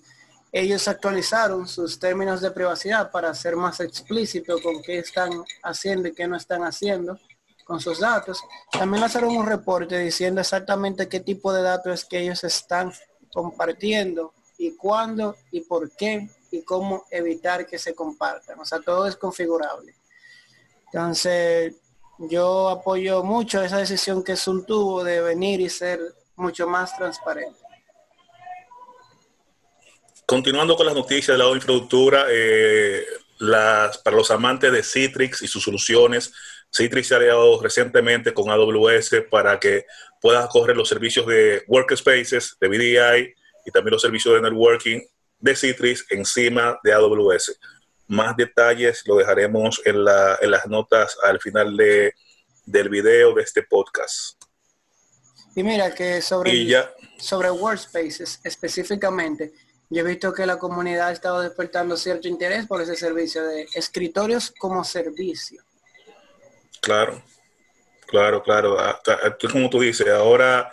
ellos 0.50 0.88
actualizaron 0.88 1.68
sus 1.68 1.98
términos 1.98 2.40
de 2.40 2.50
privacidad 2.50 3.10
para 3.10 3.32
ser 3.34 3.54
más 3.54 3.80
explícito 3.80 4.60
con 4.60 4.82
qué 4.82 4.98
están 4.98 5.30
haciendo 5.62 6.08
y 6.08 6.14
qué 6.14 6.26
no 6.26 6.36
están 6.36 6.62
haciendo 6.64 7.18
con 7.64 7.80
sus 7.80 8.00
datos. 8.00 8.42
También 8.72 9.02
lanzaron 9.02 9.36
un 9.36 9.46
reporte 9.46 9.98
diciendo 9.98 10.40
exactamente 10.40 11.08
qué 11.08 11.20
tipo 11.20 11.52
de 11.52 11.62
datos 11.62 11.92
es 11.92 12.04
que 12.04 12.18
ellos 12.18 12.42
están 12.42 12.92
compartiendo 13.32 14.32
y 14.56 14.72
cuándo 14.72 15.36
y 15.52 15.60
por 15.60 15.94
qué 15.94 16.28
y 16.50 16.62
cómo 16.62 17.04
evitar 17.10 17.66
que 17.66 17.78
se 17.78 17.94
compartan. 17.94 18.58
O 18.58 18.64
sea, 18.64 18.80
todo 18.80 19.06
es 19.06 19.16
configurable. 19.16 19.94
Entonces, 20.86 21.74
yo 22.18 22.68
apoyo 22.68 23.22
mucho 23.22 23.62
esa 23.62 23.78
decisión 23.78 24.24
que 24.24 24.36
Zoom 24.36 24.64
tuvo 24.64 25.04
de 25.04 25.20
venir 25.20 25.60
y 25.60 25.68
ser 25.68 26.00
mucho 26.36 26.66
más 26.66 26.96
transparente. 26.96 27.58
Continuando 30.26 30.76
con 30.76 30.86
las 30.86 30.94
noticias 30.94 31.38
de 31.38 31.42
la 31.42 31.50
infraestructura, 31.50 32.26
eh, 32.28 33.04
las, 33.38 33.98
para 33.98 34.16
los 34.16 34.30
amantes 34.30 34.70
de 34.72 34.82
Citrix 34.82 35.42
y 35.42 35.48
sus 35.48 35.62
soluciones, 35.62 36.32
Citrix 36.74 37.08
se 37.08 37.14
ha 37.14 37.18
aliado 37.18 37.60
recientemente 37.62 38.34
con 38.34 38.50
AWS 38.50 39.24
para 39.30 39.58
que 39.58 39.86
puedas 40.20 40.48
correr 40.48 40.76
los 40.76 40.88
servicios 40.88 41.26
de 41.26 41.62
Workspaces, 41.66 42.56
de 42.60 42.68
VDI 42.68 43.34
y 43.64 43.70
también 43.70 43.92
los 43.92 44.02
servicios 44.02 44.34
de 44.34 44.42
networking 44.42 45.00
de 45.38 45.56
Citrix 45.56 46.04
encima 46.10 46.78
de 46.82 46.92
AWS. 46.92 47.58
Más 48.08 48.36
detalles 48.36 49.02
lo 49.06 49.16
dejaremos 49.16 49.80
en, 49.84 50.04
las 50.04 50.66
notas 50.66 51.16
al 51.22 51.40
final 51.40 51.76
de, 51.76 52.14
del 52.64 52.88
video 52.88 53.34
de 53.34 53.42
este 53.42 53.62
podcast. 53.62 54.42
Y 55.54 55.62
mira 55.62 55.94
que 55.94 56.22
sobre, 56.22 56.52
sobre 57.18 57.50
Workspaces 57.50 58.40
específicamente, 58.44 59.52
yo 59.90 60.00
he 60.00 60.04
visto 60.04 60.32
que 60.32 60.46
la 60.46 60.58
comunidad 60.58 61.08
ha 61.08 61.12
estado 61.12 61.40
despertando 61.40 61.96
cierto 61.96 62.28
interés 62.28 62.66
por 62.66 62.80
ese 62.80 62.94
servicio 62.94 63.44
de 63.44 63.66
escritorios 63.74 64.52
como 64.58 64.84
servicio. 64.84 65.62
Claro, 66.80 67.22
claro, 68.06 68.42
claro. 68.42 68.78
Ah, 68.78 69.00
como 69.50 69.70
tú 69.70 69.80
dices, 69.80 70.08
ahora 70.08 70.70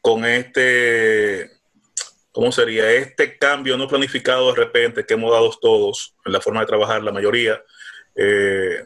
con 0.00 0.24
este, 0.24 1.57
¿cómo 2.32 2.52
sería? 2.52 2.90
Este 2.92 3.36
cambio 3.38 3.76
no 3.76 3.88
planificado 3.88 4.50
de 4.50 4.56
repente 4.56 5.04
que 5.04 5.14
hemos 5.14 5.32
dado 5.32 5.50
todos 5.60 6.14
en 6.24 6.32
la 6.32 6.40
forma 6.40 6.60
de 6.60 6.66
trabajar, 6.66 7.02
la 7.02 7.12
mayoría, 7.12 7.62
eh, 8.14 8.84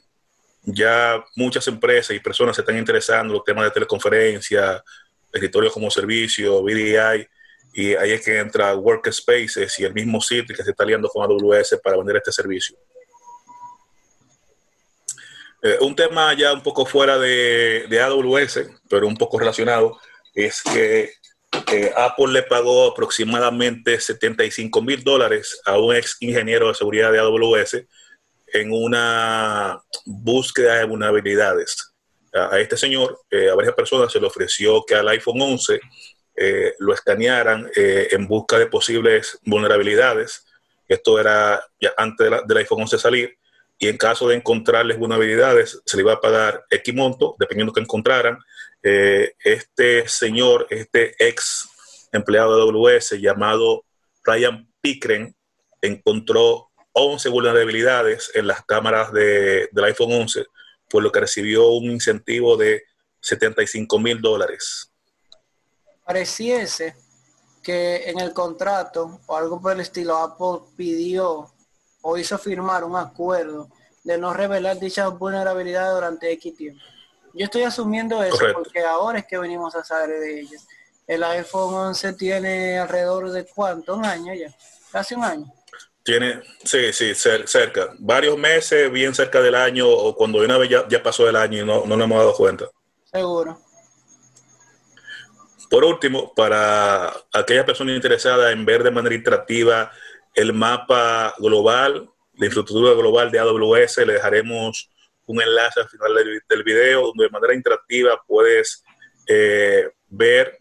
ya 0.65 1.25
muchas 1.37 1.67
empresas 1.69 2.15
y 2.17 2.21
personas 2.21 2.57
se 2.57 2.63
están 2.63 2.79
interesando 2.79 3.33
en 3.33 3.39
los 3.39 3.45
temas 3.45 3.65
de 3.65 3.71
teleconferencia, 3.73 4.83
escritorios 5.33 5.73
como 5.73 5.91
servicio, 5.91 6.63
VDI, 6.63 7.27
y 7.75 7.95
ahí 7.95 8.13
es 8.13 8.25
que 8.25 8.39
entra 8.39 8.75
Workspaces 8.75 9.79
y 9.79 9.85
el 9.85 9.95
mismo 9.95 10.21
sitio 10.21 10.55
que 10.55 10.63
se 10.63 10.71
está 10.71 10.85
aliando 10.85 11.09
con 11.09 11.23
AWS 11.23 11.81
para 11.83 11.97
vender 11.97 12.17
este 12.17 12.31
servicio. 12.31 12.77
Eh, 15.63 15.79
un 15.81 15.95
tema 15.95 16.35
ya 16.35 16.53
un 16.53 16.63
poco 16.63 16.85
fuera 16.85 17.19
de, 17.19 17.87
AWS, 18.03 18.69
pero 18.89 19.07
un 19.07 19.17
poco 19.17 19.39
relacionado, 19.39 19.99
es 20.35 20.61
que 20.63 21.15
eh, 21.73 21.93
Apple 21.97 22.33
le 22.33 22.43
pagó 22.43 22.93
aproximadamente 22.93 23.99
75 23.99 24.83
mil 24.83 25.03
dólares 25.03 25.61
a 25.65 25.79
un 25.79 25.95
ex 25.95 26.17
ingeniero 26.21 26.69
de 26.69 26.75
seguridad 26.75 27.13
de 27.13 27.19
AWS 27.19 27.85
en 28.55 28.73
una 28.73 29.83
búsqueda 30.05 30.77
de 30.77 30.85
vulnerabilidades. 30.85 31.95
A, 32.35 32.59
este 32.59 32.77
señor, 32.77 33.19
eh, 33.31 33.51
a 33.51 33.55
varias 33.55 33.75
personas 33.75 34.13
se 34.13 34.21
le 34.21 34.27
ofreció 34.27 34.85
que 34.87 34.95
al 34.95 35.09
iPhone 35.09 35.41
11 35.41 35.81
lo 36.79 36.95
escanearan 36.95 37.71
en 37.77 38.27
busca 38.27 38.59
de 38.59 38.67
posibles 38.67 39.39
vulnerabilidades. 39.45 40.47
Esto 40.89 41.21
era 41.21 41.63
ya 41.79 41.93
antes 41.97 42.31
del 42.47 42.57
iPhone 42.57 42.81
11 42.81 42.99
salir 42.99 43.37
y 43.83 43.89
en 43.89 43.97
caso 43.97 44.29
de 44.29 44.37
encontrarles 44.37 44.97
vulnerabilidades 44.97 45.83
se 45.85 45.97
le 45.97 46.05
iba 46.05 46.13
a 46.13 46.21
pagar 46.21 46.65
X 46.71 46.95
monto, 46.95 47.35
dependiendo 47.37 47.73
que 47.73 47.81
encontraran. 47.81 48.39
Eh, 48.81 49.35
este 49.43 50.07
señor, 50.09 50.69
este 50.71 51.17
ex 51.19 51.69
empleado 52.13 52.55
de 52.55 52.63
AWS 52.63 53.21
llamado 53.21 53.85
Ryan 54.23 54.73
Pickren, 54.81 55.35
encontró 55.81 56.71
11 56.93 57.29
vulnerabilidades 57.31 58.31
en 58.35 58.47
las 58.47 58.65
cámaras 58.65 59.13
de, 59.13 59.69
del 59.73 59.85
iPhone 59.87 60.13
11, 60.13 60.47
por 60.89 61.03
lo 61.03 61.11
que 61.11 61.19
recibió 61.19 61.67
un 61.71 61.87
incentivo 61.87 62.57
de 62.57 62.85
75 63.19 63.99
mil 63.99 64.21
dólares. 64.21 64.93
Pareciese 66.05 66.95
que 67.65 68.09
en 68.09 68.21
el 68.21 68.33
contrato 68.33 69.19
o 69.27 69.37
algo 69.37 69.61
por 69.61 69.73
el 69.73 69.81
estilo 69.81 70.19
Apple 70.19 70.69
pidió 70.77 71.53
o 72.03 72.19
hizo 72.19 72.37
firmar 72.39 72.85
un 72.85 72.97
acuerdo 72.97 73.69
de 74.05 74.19
no 74.19 74.35
revelar 74.35 74.79
dichas 74.79 75.17
vulnerabilidades 75.17 75.95
durante 75.95 76.33
X 76.33 76.57
tiempo. 76.57 76.83
Yo 77.35 77.45
estoy 77.45 77.63
asumiendo 77.63 78.23
eso 78.23 78.37
porque 78.53 78.81
ahora 78.81 79.21
es 79.21 79.27
que 79.27 79.39
venimos 79.39 79.75
a 79.75 79.83
saber 79.83 80.21
de 80.21 80.41
ellas. 80.41 80.67
El 81.07 81.25
iPhone 81.25 81.75
11 81.75 82.13
tiene 82.15 82.79
alrededor 82.79 83.31
de 83.31 83.47
cuánto, 83.47 83.97
un 83.97 84.05
año 84.05 84.35
ya, 84.35 84.55
casi 84.91 85.15
un 85.15 85.25
año. 85.25 85.53
Tiene, 86.03 86.43
sí, 86.65 86.93
sí, 86.93 87.15
cerca, 87.15 87.95
varios 87.99 88.37
meses, 88.37 88.91
bien 88.91 89.15
cerca 89.15 89.41
del 89.41 89.55
año, 89.55 89.89
o 89.89 90.15
cuando 90.17 90.41
una 90.41 90.59
vez 90.59 90.69
ya, 90.69 91.03
pasó 91.03 91.29
el 91.29 91.37
año 91.37 91.63
y 91.63 91.65
no, 91.65 91.87
no 91.87 91.97
nos 91.97 92.05
hemos 92.05 92.19
dado 92.19 92.35
cuenta. 92.35 92.69
Seguro. 93.11 93.61
Por 95.71 95.85
último, 95.85 96.35
para 96.35 97.13
aquellas 97.33 97.65
personas 97.65 97.95
interesadas 97.95 98.53
en 98.53 98.65
ver 98.65 98.83
de 98.83 98.91
manera 98.91 99.15
interactiva 99.15 99.91
el 100.35 100.53
mapa 100.53 101.35
global, 101.39 102.11
la 102.35 102.47
infraestructura 102.47 102.95
global 102.95 103.31
de 103.31 103.39
AWS. 103.39 103.99
Le 103.99 104.15
dejaremos 104.15 104.91
un 105.27 105.41
enlace 105.41 105.81
al 105.81 105.89
final 105.89 106.15
del, 106.49 106.63
video 106.65 107.07
donde 107.09 107.25
de 107.25 107.31
manera 107.31 107.55
interactiva 107.55 108.21
puedes 108.27 108.85
eh, 109.29 109.89
ver, 110.09 110.59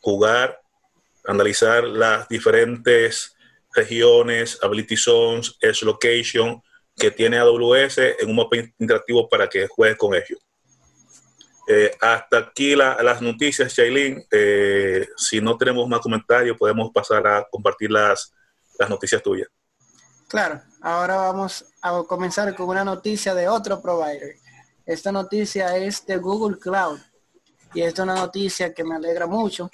jugar, 0.00 0.60
analizar 1.24 1.84
las 1.84 2.28
diferentes 2.28 3.36
regiones, 3.74 4.58
ability 4.62 4.96
zones, 4.96 5.56
edge 5.60 5.82
location 5.82 6.60
que 6.96 7.10
tiene 7.10 7.38
AWS 7.38 7.98
en 7.98 8.28
un 8.28 8.36
mapa 8.36 8.56
interactivo 8.78 9.28
para 9.28 9.48
que 9.48 9.66
juegues 9.68 9.96
con 9.96 10.14
ellos. 10.14 10.38
Eh, 11.68 11.92
hasta 12.00 12.38
aquí 12.38 12.74
las 12.74 13.22
noticias, 13.22 13.72
Shailin. 13.72 14.24
Eh, 14.30 15.06
si 15.16 15.40
no 15.40 15.56
tenemos 15.56 15.88
más 15.88 16.00
comentarios, 16.00 16.56
podemos 16.56 16.90
pasar 16.92 17.26
a 17.26 17.46
compartir 17.48 17.92
las 17.92 18.34
las 18.80 18.88
noticias 18.88 19.22
tuyas. 19.22 19.48
Claro, 20.26 20.62
ahora 20.80 21.16
vamos 21.16 21.66
a 21.82 22.02
comenzar 22.04 22.54
con 22.56 22.68
una 22.68 22.82
noticia 22.82 23.34
de 23.34 23.46
otro 23.46 23.80
provider. 23.82 24.36
Esta 24.86 25.12
noticia 25.12 25.76
es 25.76 26.06
de 26.06 26.16
Google 26.16 26.58
Cloud 26.58 26.98
y 27.74 27.82
esta 27.82 28.02
es 28.02 28.04
una 28.04 28.14
noticia 28.14 28.72
que 28.72 28.82
me 28.82 28.96
alegra 28.96 29.26
mucho. 29.26 29.70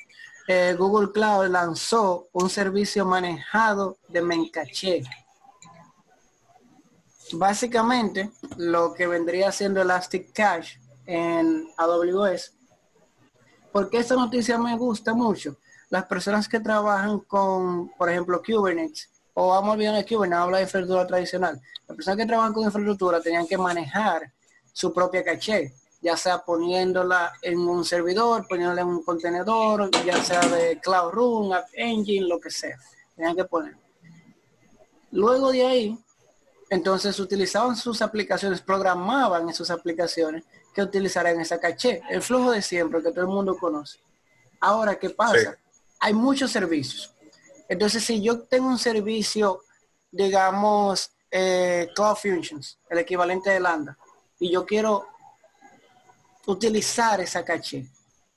Eh, 0.48 0.74
Google 0.76 1.12
Cloud 1.12 1.46
lanzó 1.48 2.28
un 2.32 2.50
servicio 2.50 3.04
manejado 3.04 3.98
de 4.08 4.22
Mencaché. 4.22 5.04
Básicamente, 7.32 8.30
lo 8.56 8.92
que 8.92 9.06
vendría 9.06 9.52
siendo 9.52 9.82
Elastic 9.82 10.32
Cache 10.32 10.80
en 11.06 11.68
AWS. 11.76 12.54
Porque 13.72 13.98
esta 13.98 14.14
noticia 14.16 14.58
me 14.58 14.76
gusta 14.76 15.14
mucho 15.14 15.58
las 15.88 16.04
personas 16.06 16.48
que 16.48 16.60
trabajan 16.60 17.20
con, 17.20 17.90
por 17.96 18.10
ejemplo, 18.10 18.42
Kubernetes, 18.44 19.10
o 19.34 19.48
vamos 19.48 19.70
a 19.70 19.72
olvidar 19.72 19.94
de 19.94 20.04
Kubernetes, 20.06 20.42
habla 20.42 20.56
de 20.58 20.64
infraestructura 20.64 21.06
tradicional. 21.06 21.60
Las 21.86 21.96
personas 21.96 22.18
que 22.18 22.26
trabajan 22.26 22.52
con 22.52 22.64
infraestructura 22.64 23.20
tenían 23.20 23.46
que 23.46 23.58
manejar 23.58 24.32
su 24.72 24.92
propia 24.92 25.24
caché, 25.24 25.74
ya 26.00 26.16
sea 26.16 26.44
poniéndola 26.44 27.32
en 27.42 27.58
un 27.58 27.84
servidor, 27.84 28.46
poniéndola 28.48 28.82
en 28.82 28.88
un 28.88 29.02
contenedor, 29.02 29.90
ya 30.04 30.22
sea 30.22 30.40
de 30.40 30.78
Cloud 30.80 31.12
Room, 31.12 31.52
App 31.52 31.66
Engine, 31.72 32.26
lo 32.26 32.40
que 32.40 32.50
sea. 32.50 32.76
Tenían 33.14 33.36
que 33.36 33.44
poner. 33.44 33.76
Luego 35.12 35.52
de 35.52 35.66
ahí, 35.66 35.98
entonces 36.68 37.18
utilizaban 37.20 37.76
sus 37.76 38.02
aplicaciones, 38.02 38.60
programaban 38.60 39.48
en 39.48 39.54
sus 39.54 39.70
aplicaciones 39.70 40.44
que 40.74 40.82
utilizaran 40.82 41.40
esa 41.40 41.58
caché, 41.58 42.02
el 42.10 42.20
flujo 42.20 42.50
de 42.50 42.60
siempre 42.60 43.02
que 43.02 43.10
todo 43.10 43.22
el 43.22 43.28
mundo 43.28 43.56
conoce. 43.56 43.98
Ahora, 44.60 44.96
¿qué 44.96 45.10
pasa? 45.10 45.56
Hay 46.00 46.14
muchos 46.14 46.50
servicios. 46.50 47.14
Entonces, 47.68 48.04
si 48.04 48.22
yo 48.22 48.42
tengo 48.42 48.68
un 48.68 48.78
servicio, 48.78 49.62
digamos, 50.10 51.10
eh, 51.30 51.88
Cloud 51.94 52.16
Functions, 52.16 52.78
el 52.88 52.98
equivalente 52.98 53.50
de 53.50 53.60
Lambda, 53.60 53.98
y 54.38 54.50
yo 54.50 54.64
quiero 54.64 55.06
utilizar 56.46 57.20
esa 57.20 57.44
caché, 57.44 57.86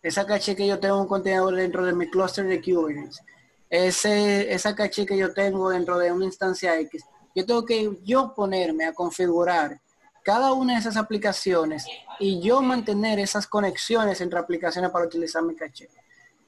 esa 0.01 0.25
caché 0.25 0.55
que 0.55 0.65
yo 0.65 0.79
tengo 0.79 0.99
un 0.99 1.07
contenedor 1.07 1.55
dentro 1.55 1.85
de 1.85 1.93
mi 1.93 2.09
cluster 2.09 2.45
de 2.45 2.61
Kubernetes, 2.61 3.21
ese, 3.69 4.51
esa 4.51 4.73
caché 4.73 5.05
que 5.05 5.17
yo 5.17 5.33
tengo 5.33 5.69
dentro 5.69 5.99
de 5.99 6.11
una 6.11 6.25
instancia 6.25 6.79
X, 6.79 7.03
yo 7.35 7.45
tengo 7.45 7.65
que 7.65 7.99
yo 8.03 8.33
ponerme 8.33 8.85
a 8.85 8.93
configurar 8.93 9.79
cada 10.23 10.53
una 10.53 10.73
de 10.73 10.79
esas 10.79 10.97
aplicaciones 10.97 11.85
y 12.19 12.41
yo 12.41 12.61
mantener 12.61 13.19
esas 13.19 13.47
conexiones 13.47 14.19
entre 14.21 14.39
aplicaciones 14.39 14.91
para 14.91 15.05
utilizar 15.05 15.43
mi 15.43 15.55
caché. 15.55 15.89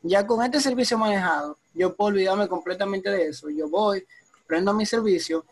Ya 0.04 0.26
con 0.26 0.44
este 0.44 0.60
servicio 0.60 0.98
manejado, 0.98 1.58
yo 1.74 1.96
puedo 1.96 2.10
olvidarme 2.10 2.48
completamente 2.48 3.10
de 3.10 3.28
eso. 3.28 3.50
Yo 3.50 3.70
voy, 3.70 4.06
prendo 4.48 4.74
mi 4.74 4.86
servicio 4.86 5.46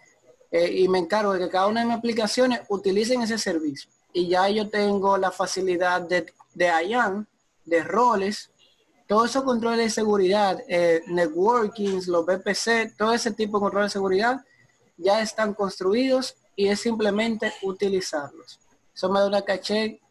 eh, 0.52 0.72
y 0.72 0.88
me 0.88 1.00
encargo 1.00 1.34
de 1.34 1.40
que 1.40 1.50
cada 1.50 1.68
una 1.68 1.82
de 1.82 1.86
mis 1.86 1.96
aplicaciones 1.98 2.62
utilicen 2.68 3.22
ese 3.22 3.38
servicio. 3.38 3.90
Y 4.12 4.28
ya 4.28 4.50
yo 4.50 4.70
tengo 4.70 5.18
la 5.18 5.32
facilidad 5.32 6.02
de, 6.02 6.34
de 6.56 6.66
IAM, 6.88 7.26
de 7.66 7.84
roles, 7.84 8.50
todo 9.08 9.26
esos 9.26 9.44
controles 9.44 9.80
de 9.80 9.90
seguridad, 9.90 10.60
eh, 10.68 11.02
networking, 11.08 12.02
los 12.08 12.26
VPC, 12.26 12.96
todo 12.98 13.14
ese 13.14 13.32
tipo 13.32 13.58
de 13.58 13.62
controles 13.62 13.92
de 13.92 13.94
seguridad 13.94 14.46
ya 14.98 15.22
están 15.22 15.54
construidos 15.54 16.36
y 16.56 16.68
es 16.68 16.80
simplemente 16.80 17.54
utilizarlos. 17.62 18.60
Eso 18.94 19.10
me 19.10 19.20
da 19.20 19.28
una 19.28 19.42
caché, 19.42 20.02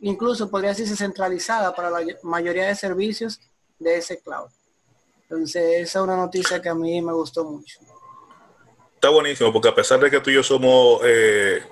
incluso 0.00 0.48
podría 0.50 0.70
decirse 0.70 0.96
centralizada 0.96 1.74
para 1.74 1.90
la 1.90 2.00
mayoría 2.22 2.68
de 2.68 2.74
servicios 2.74 3.40
de 3.78 3.96
ese 3.96 4.20
cloud. 4.20 4.48
Entonces, 5.22 5.80
esa 5.80 5.98
es 5.98 6.02
una 6.02 6.16
noticia 6.16 6.60
que 6.60 6.68
a 6.68 6.74
mí 6.74 7.02
me 7.02 7.12
gustó 7.12 7.44
mucho. 7.44 7.80
Está 8.94 9.10
buenísimo, 9.10 9.52
porque 9.52 9.68
a 9.68 9.74
pesar 9.74 10.00
de 10.00 10.10
que 10.10 10.20
tú 10.20 10.30
y 10.30 10.34
yo 10.34 10.42
somos, 10.42 11.00
eh, 11.04 11.62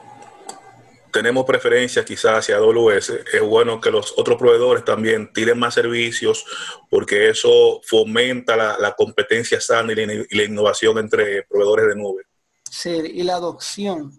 tenemos 1.11 1.45
preferencia 1.47 2.05
quizás 2.05 2.39
hacia 2.39 2.57
AWS, 2.57 3.11
es 3.33 3.41
bueno 3.41 3.81
que 3.81 3.91
los 3.91 4.15
otros 4.17 4.37
proveedores 4.39 4.85
también 4.85 5.33
tiren 5.33 5.59
más 5.59 5.75
servicios, 5.75 6.45
porque 6.91 7.31
eso 7.31 7.81
fomenta 7.85 8.57
la, 8.79 8.95
competencia 8.97 9.61
sana 9.61 9.93
y 9.93 9.97
la, 10.37 10.43
innovación 10.45 10.99
entre 10.99 11.43
proveedores 11.45 11.89
de 11.89 11.97
nube. 11.97 12.23
Sí, 12.71 12.91
y 12.91 13.23
la 13.23 13.37
adopción. 13.37 14.13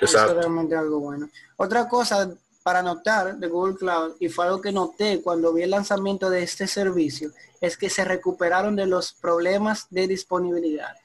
Exacto. 0.00 0.30
Eso 0.30 0.30
es 0.30 0.36
realmente 0.36 0.76
algo 0.76 1.00
bueno. 1.00 1.28
Otra 1.56 1.88
cosa 1.88 2.32
para 2.66 2.82
notar 2.82 3.36
de 3.36 3.46
Google 3.46 3.76
Cloud, 3.76 4.16
y 4.18 4.28
fue 4.28 4.46
algo 4.46 4.60
que 4.60 4.72
noté 4.72 5.22
cuando 5.22 5.52
vi 5.52 5.62
el 5.62 5.70
lanzamiento 5.70 6.28
de 6.28 6.42
este 6.42 6.66
servicio, 6.66 7.30
es 7.60 7.76
que 7.76 7.88
se 7.88 8.04
recuperaron 8.04 8.74
de 8.74 8.86
los 8.86 9.12
problemas 9.12 9.86
de 9.88 10.08
disponibilidad. 10.08 10.96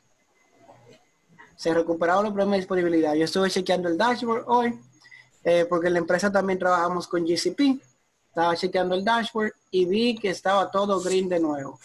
Se 1.55 1.71
recuperaron 1.71 2.23
los 2.23 2.33
problemas 2.33 2.53
de 2.53 2.61
disponibilidad. 2.61 3.13
Yo 3.13 3.25
estuve 3.25 3.51
chequeando 3.51 3.89
el 3.89 3.95
dashboard 3.95 4.45
hoy, 4.47 4.79
eh, 5.43 5.67
porque 5.69 5.89
en 5.89 5.93
la 5.93 5.99
empresa 5.99 6.31
también 6.31 6.57
trabajamos 6.57 7.07
con 7.07 7.23
GCP. 7.23 7.79
Estaba 8.29 8.55
chequeando 8.55 8.95
el 8.95 9.05
dashboard 9.05 9.53
y 9.69 9.85
vi 9.85 10.17
que 10.17 10.31
estaba 10.31 10.71
todo 10.71 10.99
green 10.99 11.29
de 11.29 11.39
nuevo. 11.39 11.79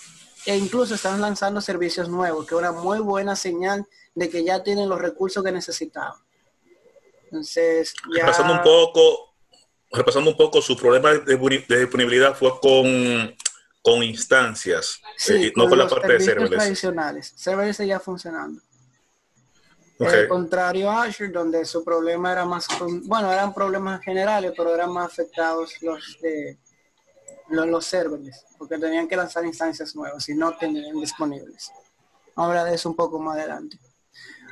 E 0.46 0.56
incluso 0.56 0.94
están 0.94 1.20
lanzando 1.20 1.60
servicios 1.60 2.08
nuevos, 2.08 2.46
que 2.46 2.54
es 2.54 2.58
una 2.58 2.72
muy 2.72 3.00
buena 3.00 3.36
señal 3.36 3.86
de 4.14 4.30
que 4.30 4.42
ya 4.42 4.62
tienen 4.62 4.88
los 4.88 4.98
recursos 4.98 5.44
que 5.44 5.52
necesitaban. 5.52 6.16
Entonces, 7.24 7.92
ya... 8.16 8.22
Repasando 8.22 8.54
un 8.54 8.62
poco, 8.62 9.35
repasando 9.92 10.30
un 10.30 10.36
poco, 10.36 10.60
su 10.60 10.76
problema 10.76 11.12
de, 11.12 11.36
disponibilidad 11.36 12.36
fue 12.36 12.58
con, 12.60 13.34
con 13.82 14.02
instancias, 14.02 15.00
eh, 15.28 15.52
no 15.56 15.68
con, 15.68 15.78
la 15.78 15.88
parte 15.88 16.12
de 16.12 16.20
serverless. 16.20 16.58
tradicionales. 16.58 17.32
Serverless 17.36 17.78
ya 17.78 18.00
funcionando. 18.00 18.60
Okay. 19.98 20.28
contrario 20.28 20.90
a 20.90 21.04
Azure, 21.04 21.30
donde 21.30 21.64
su 21.64 21.82
problema 21.82 22.30
era 22.30 22.44
más, 22.44 22.66
bueno, 23.04 23.32
eran 23.32 23.54
problemas 23.54 24.02
generales, 24.02 24.52
pero 24.54 24.74
eran 24.74 24.92
más 24.92 25.06
afectados 25.06 25.80
los 25.80 26.18
de 26.20 26.58
los, 27.48 27.66
los 27.66 27.86
serverless, 27.86 28.44
porque 28.58 28.76
tenían 28.76 29.08
que 29.08 29.16
lanzar 29.16 29.44
instancias 29.46 29.96
nuevas 29.96 30.28
y 30.28 30.34
no 30.34 30.54
tenían 30.56 31.00
disponibles. 31.00 31.72
Ahora 32.34 32.64
de 32.64 32.74
eso 32.74 32.90
un 32.90 32.96
poco 32.96 33.18
más 33.18 33.38
adelante. 33.38 33.78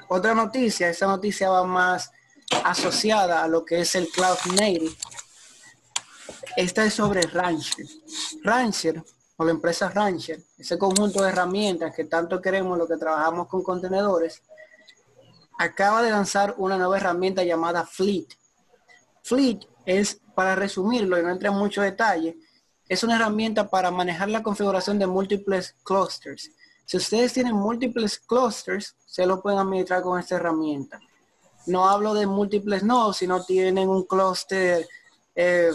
Otra 0.09 0.35
noticia, 0.35 0.89
esa 0.89 1.07
noticia 1.07 1.51
va 1.51 1.65
más 1.65 2.11
asociada 2.65 3.43
a 3.43 3.49
lo 3.49 3.65
que 3.65 3.81
es 3.81 3.95
el 3.95 4.09
Cloud 4.09 4.39
Native. 4.55 4.91
Esta 6.57 6.85
es 6.85 6.95
sobre 6.95 7.23
Rancher. 7.23 7.87
Rancher, 8.43 9.03
o 9.37 9.45
la 9.45 9.51
empresa 9.51 9.89
Rancher, 9.89 10.41
ese 10.57 10.79
conjunto 10.79 11.23
de 11.23 11.31
herramientas 11.31 11.95
que 11.95 12.05
tanto 12.05 12.41
queremos 12.41 12.79
lo 12.79 12.87
que 12.87 12.97
trabajamos 12.97 13.49
con 13.49 13.63
contenedores, 13.63 14.43
acaba 15.59 16.03
de 16.03 16.11
lanzar 16.11 16.55
una 16.59 16.79
nueva 16.79 16.97
herramienta 16.97 17.43
llamada 17.43 17.85
Fleet. 17.85 18.29
Fleet 19.23 19.67
es, 19.85 20.21
para 20.35 20.55
resumirlo 20.55 21.19
y 21.19 21.23
no 21.23 21.31
entre 21.31 21.49
en 21.49 21.55
mucho 21.55 21.83
detalle, 21.83 22.37
es 22.89 23.03
una 23.03 23.17
herramienta 23.17 23.69
para 23.69 23.91
manejar 23.91 24.29
la 24.29 24.43
configuración 24.43 24.99
de 24.99 25.07
múltiples 25.07 25.75
clusters. 25.83 26.51
Si 26.85 26.97
ustedes 26.97 27.33
tienen 27.33 27.55
múltiples 27.55 28.19
clusters, 28.19 28.95
se 29.07 29.27
lo 29.27 29.43
pueden 29.43 29.59
administrar 29.59 30.03
con 30.03 30.21
esta 30.21 30.37
herramienta. 30.37 31.01
No 31.67 31.89
hablo 31.89 32.15
de 32.15 32.27
múltiples 32.27 32.83
nodos, 32.83 33.17
sino 33.17 33.43
tienen 33.43 33.89
un 33.89 34.05
cluster, 34.05 34.87
eh, 35.35 35.71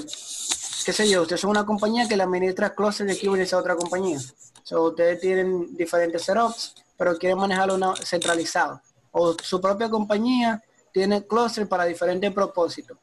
qué 0.85 0.93
sé 0.93 1.09
yo, 1.09 1.21
ustedes 1.21 1.41
son 1.41 1.51
una 1.51 1.65
compañía 1.65 2.07
que 2.07 2.17
le 2.17 2.23
administra 2.23 2.73
cluster 2.73 3.07
de 3.07 3.19
Kubernetes 3.19 3.53
a 3.53 3.57
otra 3.57 3.75
compañía. 3.75 4.19
So, 4.63 4.83
ustedes 4.83 5.19
tienen 5.19 5.75
diferentes 5.75 6.23
setups, 6.23 6.75
pero 6.97 7.17
quieren 7.17 7.37
manejarlo 7.37 7.95
centralizado. 7.95 8.81
O 9.11 9.35
su 9.41 9.59
propia 9.59 9.89
compañía 9.89 10.61
tiene 10.91 11.25
cluster 11.25 11.67
para 11.67 11.85
diferentes 11.85 12.31
propósitos, 12.33 12.97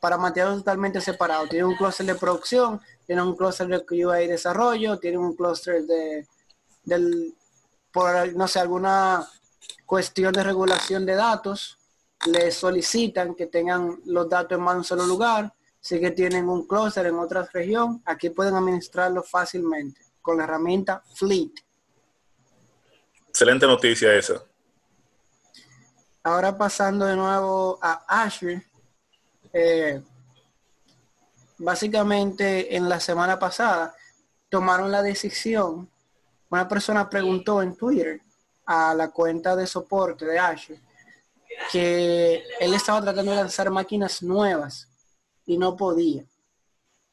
para 0.00 0.16
mantenerlo 0.16 0.58
totalmente 0.58 1.00
separado. 1.00 1.46
Tiene 1.46 1.64
un 1.64 1.76
cluster 1.76 2.06
de 2.06 2.14
producción, 2.14 2.80
tiene 3.06 3.22
un 3.22 3.36
cluster 3.36 3.66
de 3.68 3.84
QA 3.84 4.22
y 4.22 4.28
desarrollo, 4.28 4.98
tiene 4.98 5.18
un 5.18 5.34
cluster 5.34 5.82
de 5.84 6.26
del, 6.84 7.34
por, 7.92 8.34
no 8.34 8.48
sé, 8.48 8.60
alguna 8.60 9.28
cuestión 9.86 10.32
de 10.32 10.42
regulación 10.42 11.06
de 11.06 11.14
datos, 11.14 11.78
le 12.26 12.50
solicitan 12.50 13.34
que 13.34 13.46
tengan 13.46 14.00
los 14.06 14.28
datos 14.28 14.58
en 14.58 14.64
más 14.64 14.76
un 14.76 14.84
solo 14.84 15.06
lugar, 15.06 15.52
si 15.82 16.00
que 16.00 16.12
tienen 16.12 16.48
un 16.48 16.66
clúster 16.66 17.06
en 17.06 17.18
otra 17.18 17.46
región, 17.52 18.00
aquí 18.06 18.30
pueden 18.30 18.54
administrarlo 18.54 19.22
fácilmente 19.24 20.00
con 20.22 20.38
la 20.38 20.44
herramienta 20.44 21.02
Fleet. 21.14 21.52
Excelente 23.28 23.66
noticia 23.66 24.14
esa. 24.14 24.44
Ahora 26.22 26.56
pasando 26.56 27.04
de 27.04 27.16
nuevo 27.16 27.80
a 27.82 28.04
Azure, 28.06 28.64
eh, 29.52 30.00
básicamente 31.58 32.76
en 32.76 32.88
la 32.88 33.00
semana 33.00 33.36
pasada 33.38 33.94
tomaron 34.48 34.92
la 34.92 35.02
decisión 35.02 35.90
una 36.48 36.68
persona 36.68 37.08
preguntó 37.08 37.62
en 37.62 37.74
Twitter 37.74 38.20
a 38.66 38.94
la 38.94 39.10
cuenta 39.10 39.56
de 39.56 39.66
soporte 39.66 40.26
de 40.26 40.38
Azure 40.38 40.80
que 41.72 42.44
él 42.60 42.74
estaba 42.74 43.00
tratando 43.00 43.30
de 43.30 43.38
lanzar 43.38 43.70
máquinas 43.70 44.22
nuevas 44.22 44.91
y 45.46 45.58
no 45.58 45.76
podía. 45.76 46.24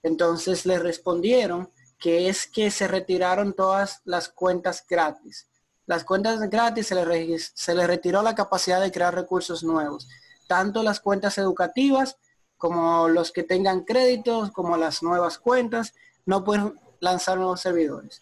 Entonces 0.03 0.65
le 0.65 0.79
respondieron 0.79 1.69
que 1.97 2.29
es 2.29 2.47
que 2.47 2.71
se 2.71 2.87
retiraron 2.87 3.53
todas 3.53 4.01
las 4.05 4.29
cuentas 4.29 4.85
gratis. 4.87 5.47
Las 5.85 6.03
cuentas 6.03 6.39
gratis 6.49 6.87
se 6.87 6.95
le, 6.95 7.39
se 7.39 7.87
retiró 7.87 8.21
la 8.21 8.35
capacidad 8.35 8.79
de 8.79 8.91
crear 8.91 9.13
recursos 9.13 9.63
nuevos, 9.63 10.07
tanto 10.47 10.83
las 10.83 10.99
cuentas 10.99 11.37
educativas 11.37 12.17
como 12.57 13.07
los 13.07 13.31
que 13.31 13.43
tengan 13.43 13.85
créditos, 13.85 14.51
como 14.51 14.75
las 14.77 15.01
nuevas 15.01 15.39
cuentas, 15.39 15.93
no 16.25 16.43
pueden 16.43 16.79
lanzar 16.99 17.37
nuevos 17.37 17.61
servidores. 17.61 18.21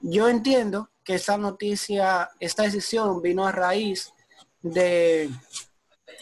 Yo 0.00 0.28
entiendo 0.28 0.90
que 1.04 1.14
esta 1.14 1.36
noticia, 1.36 2.30
esta 2.40 2.62
decisión 2.62 3.20
vino 3.20 3.46
a 3.46 3.52
raíz 3.52 4.12
de 4.62 5.30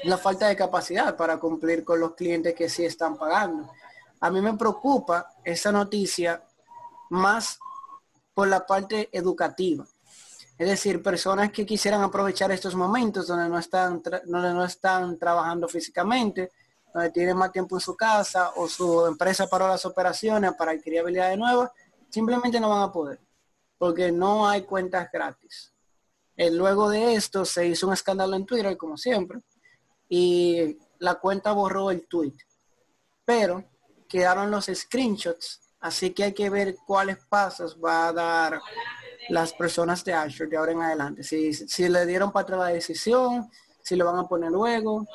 la 0.04 0.18
falta 0.18 0.48
de 0.48 0.56
capacidad 0.56 1.16
para 1.16 1.38
cumplir 1.38 1.84
con 1.84 2.00
los 2.00 2.14
clientes 2.14 2.54
que 2.54 2.68
sí 2.68 2.84
están 2.84 3.16
pagando. 3.16 3.72
A 4.20 4.30
mí 4.30 4.40
me 4.40 4.54
preocupa 4.54 5.34
esa 5.44 5.72
noticia 5.72 6.42
más 7.10 7.58
por 8.34 8.48
la 8.48 8.66
parte 8.66 9.08
educativa. 9.12 9.84
Es 10.58 10.68
decir, 10.68 11.02
personas 11.02 11.50
que 11.50 11.66
quisieran 11.66 12.02
aprovechar 12.02 12.52
estos 12.52 12.74
momentos 12.74 13.26
donde 13.26 13.48
no 13.48 13.58
están, 13.58 14.02
donde 14.24 14.54
no 14.54 14.64
están 14.64 15.18
trabajando 15.18 15.68
físicamente, 15.68 16.52
donde 16.92 17.10
tienen 17.10 17.36
más 17.36 17.50
tiempo 17.50 17.76
en 17.76 17.80
su 17.80 17.96
casa 17.96 18.52
o 18.56 18.68
su 18.68 19.06
empresa 19.06 19.46
paró 19.46 19.66
las 19.68 19.84
operaciones 19.84 20.52
para 20.54 20.72
adquirir 20.72 21.00
habilidades 21.00 21.38
nuevas, 21.38 21.70
simplemente 22.10 22.60
no 22.60 22.68
van 22.68 22.82
a 22.82 22.92
poder 22.92 23.18
porque 23.82 24.12
no 24.12 24.48
hay 24.48 24.62
cuentas 24.62 25.10
gratis. 25.12 25.74
Eh, 26.36 26.52
luego 26.52 26.88
de 26.88 27.16
esto 27.16 27.44
se 27.44 27.66
hizo 27.66 27.88
un 27.88 27.94
escándalo 27.94 28.36
en 28.36 28.46
Twitter, 28.46 28.76
como 28.76 28.96
siempre, 28.96 29.40
y 30.14 30.78
la 30.98 31.14
cuenta 31.14 31.52
borró 31.52 31.90
el 31.90 32.06
tweet. 32.06 32.34
Pero 33.24 33.64
quedaron 34.06 34.50
los 34.50 34.66
screenshots, 34.66 35.62
así 35.80 36.10
que 36.10 36.24
hay 36.24 36.32
que 36.34 36.50
ver 36.50 36.76
cuáles 36.86 37.16
pasos 37.30 37.78
va 37.82 38.08
a 38.08 38.12
dar 38.12 38.60
las 39.30 39.54
personas 39.54 40.04
de 40.04 40.12
Azure 40.12 40.50
de 40.50 40.58
ahora 40.58 40.72
en 40.72 40.82
adelante. 40.82 41.22
Si, 41.22 41.54
si 41.54 41.88
le 41.88 42.04
dieron 42.04 42.30
para 42.30 42.42
atrás 42.42 42.58
la 42.58 42.66
decisión, 42.66 43.50
si 43.82 43.96
lo 43.96 44.04
van 44.04 44.18
a 44.18 44.28
poner 44.28 44.50
luego, 44.50 45.06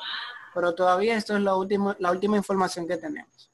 pero 0.52 0.74
todavía 0.74 1.16
esto 1.16 1.36
es 1.36 1.42
la 1.42 1.54
última, 1.54 1.96
la 2.00 2.10
última 2.10 2.36
información 2.36 2.88
que 2.88 2.96
tenemos. 2.96 3.52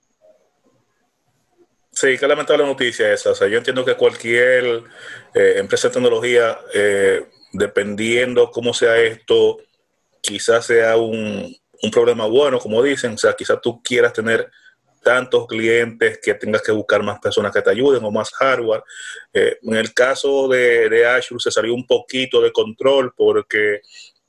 Sí, 1.91 2.17
qué 2.19 2.27
lamentable 2.27 2.65
noticia 2.65 3.13
esa. 3.13 3.33
O 3.33 3.35
sea, 3.35 3.49
yo 3.49 3.59
entiendo 3.59 3.85
que 3.85 3.97
cualquier 3.97 4.83
eh, 5.35 5.55
empresa 5.59 5.89
de 5.89 5.95
tecnología, 5.95 6.59
eh, 6.73 7.29
dependiendo 7.53 8.51
cómo 8.51 8.73
sea 8.73 8.97
esto, 8.97 9.59
quizás 10.25 10.67
sea 10.67 10.97
un, 10.97 11.55
problema 11.93 12.27
bueno, 12.27 12.59
como 12.59 12.83
dicen. 12.83 13.15
O 13.15 13.19
sea, 13.19 13.35
quizás 13.35 13.61
tú 13.61 13.83
quieras 13.83 14.13
tener 14.13 14.51
tantos 15.03 15.47
clientes 15.47 16.19
que 16.23 16.33
tengas 16.35 16.63
que 16.63 16.73
buscar 16.73 17.03
más 17.03 17.21
personas 17.21 17.53
que 17.53 17.61
te 17.61 17.71
ayuden 17.71 18.03
o 18.05 18.11
más 18.11 18.31
hardware. 18.33 18.83
Eh, 19.35 19.59
en 19.63 19.75
el 19.75 19.93
caso 19.93 20.49
de, 20.49 20.89
de, 20.89 21.07
Azure 21.07 21.41
se 21.41 21.51
salió 21.51 21.75
un 21.75 21.87
poquito 21.87 22.41
de 22.41 22.51
control 22.51 23.13
porque 23.15 23.83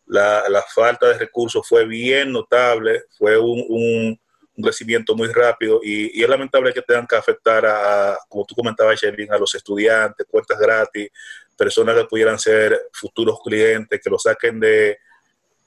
la, 0.08 0.44
falta 0.74 1.08
de 1.08 1.18
recursos 1.18 1.66
fue 1.66 1.86
bien 1.86 2.34
notable, 2.34 3.04
fue 3.18 3.38
un 3.38 4.20
un 4.58 4.64
crecimiento 4.64 5.16
muy 5.16 5.28
rápido 5.28 5.82
y, 5.84 6.22
es 6.22 6.30
lamentable 6.30 6.74
que 6.74 6.82
tengan 6.82 7.08
que 7.08 7.16
afectar 7.16 7.66
a, 7.66 8.18
como 8.30 8.46
tú 8.46 8.56
comentabas, 8.56 9.02
a 9.04 9.38
los 9.38 9.56
estudiantes, 9.56 10.26
cuentas 10.30 10.58
gratis, 10.60 11.10
personas 11.58 11.96
que 11.96 12.06
pudieran 12.06 12.40
ser 12.40 12.88
futuros 12.94 13.40
clientes, 13.44 14.00
que 14.02 14.10
lo 14.10 14.18
saquen 14.18 14.60
de, 14.60 14.98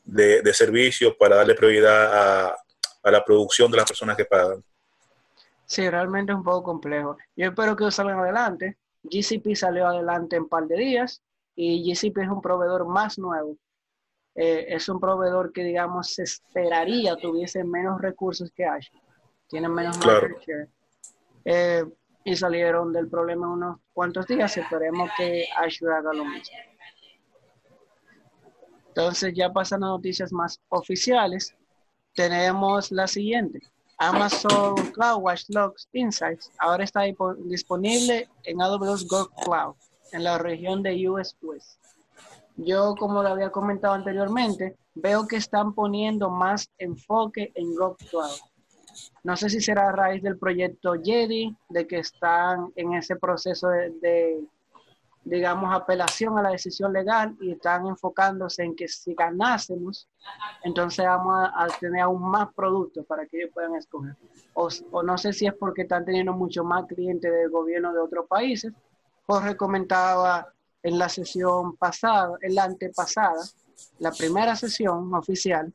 de, 0.09 0.55
servicios 0.55 1.15
para 1.19 1.37
darle 1.37 1.55
prioridad 1.55 2.49
a, 2.49 2.57
a 3.03 3.11
la 3.11 3.25
producción 3.25 3.71
de 3.71 3.77
las 3.77 3.87
personas 3.87 4.17
que 4.17 4.25
pagan. 4.25 4.63
Sí, 5.67 5.89
realmente 5.89 6.33
es 6.33 6.39
un 6.39 6.45
poco 6.45 6.63
complejo. 6.63 7.19
Yo 7.37 7.49
espero 7.49 7.77
que 7.77 7.91
salgan 7.91 8.19
adelante. 8.19 8.79
GCP 9.03 9.55
salió 9.55 9.87
adelante 9.87 10.37
en 10.37 10.43
un 10.43 10.49
par 10.49 10.67
de 10.67 10.77
días 10.77 11.23
y 11.55 11.83
GCP 11.93 12.19
es 12.19 12.29
un 12.29 12.41
proveedor 12.41 12.87
más 12.87 13.19
nuevo. 13.19 13.57
Eh, 14.35 14.67
es 14.69 14.89
un 14.89 14.99
proveedor 14.99 15.53
que, 15.53 15.65
digamos, 15.65 16.15
se 16.15 16.23
esperaría 16.23 17.17
tuviese 17.17 17.65
menos 17.65 18.01
recursos 18.01 18.51
que 18.55 18.65
Azure. 18.65 19.03
Tienen 19.49 19.73
menos 19.73 19.99
claro. 19.99 20.29
Eh, 21.45 21.85
y 22.25 22.37
salieron 22.37 22.93
del 22.93 23.09
problema 23.09 23.53
unos 23.53 23.81
cuantos 23.93 24.27
días. 24.27 24.57
Esperemos 24.57 25.11
que 25.17 25.47
Azure 25.57 25.95
haga 25.95 26.13
lo 26.13 26.25
mismo. 26.25 26.57
Entonces, 28.99 29.33
ya 29.33 29.53
pasando 29.53 29.87
a 29.87 29.91
noticias 29.91 30.33
más 30.33 30.61
oficiales, 30.71 31.55
tenemos 32.17 32.91
la 32.91 33.07
siguiente. 33.07 33.61
Amazon 33.97 34.75
Cloud 34.93 35.23
Logs 35.51 35.89
Insights 35.93 36.51
ahora 36.59 36.83
está 36.83 37.03
disponible 37.45 38.29
en 38.43 38.61
AWS 38.61 39.07
Go 39.07 39.31
Cloud 39.45 39.77
en 40.11 40.25
la 40.25 40.39
región 40.39 40.83
de 40.83 41.09
US 41.09 41.37
West. 41.43 41.81
Yo, 42.57 42.97
como 42.99 43.23
lo 43.23 43.29
había 43.29 43.51
comentado 43.51 43.95
anteriormente, 43.95 44.77
veo 44.97 45.29
que 45.29 45.37
están 45.37 45.75
poniendo 45.75 46.29
más 46.29 46.69
enfoque 46.79 47.53
en 47.55 47.77
Go 47.77 47.97
Cloud. 48.11 48.41
No 49.23 49.37
sé 49.37 49.49
si 49.49 49.61
será 49.61 49.91
a 49.91 49.93
raíz 49.93 50.25
del 50.25 50.39
proyecto 50.39 50.95
Jedi, 51.01 51.57
de 51.69 51.87
que 51.87 52.01
están 52.01 52.73
en 52.75 52.95
ese 52.95 53.15
proceso 53.15 53.69
de 53.69 54.41
digamos, 55.29 55.75
apelación 55.75 56.39
a 56.39 56.43
la 56.43 56.51
decisión 56.51 56.93
legal 56.93 57.37
y 57.41 57.53
están 57.53 57.87
enfocándose 57.87 58.65
en 58.65 58.75
que 58.75 58.89
si 58.89 59.15
ganásemos, 59.15 60.09
entonces 60.63 61.05
vamos 61.05 61.51
a, 61.55 61.67
tener 61.79 62.03
aún 62.03 62.23
más 62.31 62.49
productos 62.55 63.05
para 63.07 63.27
que 63.27 63.39
ellos 63.39 63.51
puedan 63.53 63.75
escoger. 63.75 64.17
O, 64.55 64.69
no 65.03 65.19
sé 65.19 65.33
si 65.33 65.47
es 65.47 65.55
porque 65.55 65.83
están 65.83 66.05
teniendo 66.05 66.33
mucho 66.33 66.65
más 66.65 66.87
clientes 66.87 67.31
del 67.31 67.51
gobierno 67.51 67.93
de 67.93 68.01
otros 68.01 68.27
países. 68.27 68.73
Jorge 69.27 69.57
comentaba 69.57 70.53
en 70.83 70.99
la 70.99 71.09
sesión 71.09 71.77
pasada, 71.77 72.37
en 72.41 72.55
la 72.55 72.65
antepasada, 72.65 73.45
la 73.99 74.13
primera 74.13 74.57
sesión 74.57 75.13
oficial, 75.15 75.73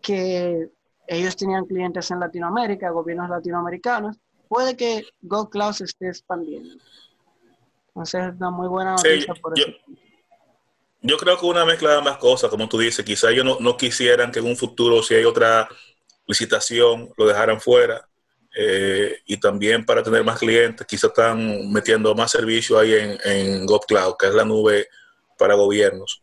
que 0.00 0.70
ellos 1.08 1.36
tenían 1.36 1.66
clientes 1.66 2.10
en 2.10 2.20
Latinoamérica, 2.20 2.90
gobiernos 2.90 3.28
latinoamericanos. 3.28 4.16
Puede 4.48 4.76
que 4.76 5.04
GoCloud 5.22 5.72
se 5.72 5.84
esté 5.84 6.08
expandiendo. 6.08 6.76
Entonces 7.94 8.22
es 8.24 8.34
una 8.36 8.50
muy 8.50 8.68
buena 8.68 8.92
noticia 8.92 9.34
por 9.34 9.58
yo, 9.58 9.66
Yo 11.02 11.16
creo 11.18 11.38
que 11.38 11.46
una 11.46 11.64
mezcla 11.64 11.90
de 11.90 11.98
ambas 11.98 12.16
cosas, 12.16 12.48
como 12.48 12.68
tú 12.68 12.78
dices, 12.78 13.04
quizá 13.04 13.30
ellos 13.30 13.44
no, 13.44 13.58
no 13.60 13.76
quisieran 13.76 14.32
que 14.32 14.38
en 14.38 14.46
un 14.46 14.56
futuro, 14.56 15.02
si 15.02 15.14
hay 15.14 15.24
otra 15.24 15.68
licitación, 16.26 17.12
lo 17.16 17.26
dejaran 17.26 17.60
fuera. 17.60 18.08
Eh, 18.54 19.20
y 19.26 19.38
también 19.38 19.84
para 19.84 20.02
tener 20.02 20.24
más 20.24 20.38
clientes, 20.38 20.86
quizá 20.86 21.08
están 21.08 21.70
metiendo 21.70 22.14
más 22.14 22.30
servicio 22.30 22.78
ahí 22.78 22.94
en, 22.94 23.18
en 23.24 23.66
GovCloud, 23.66 24.16
que 24.18 24.26
es 24.26 24.34
la 24.34 24.44
nube 24.44 24.88
para 25.38 25.54
gobiernos. 25.54 26.22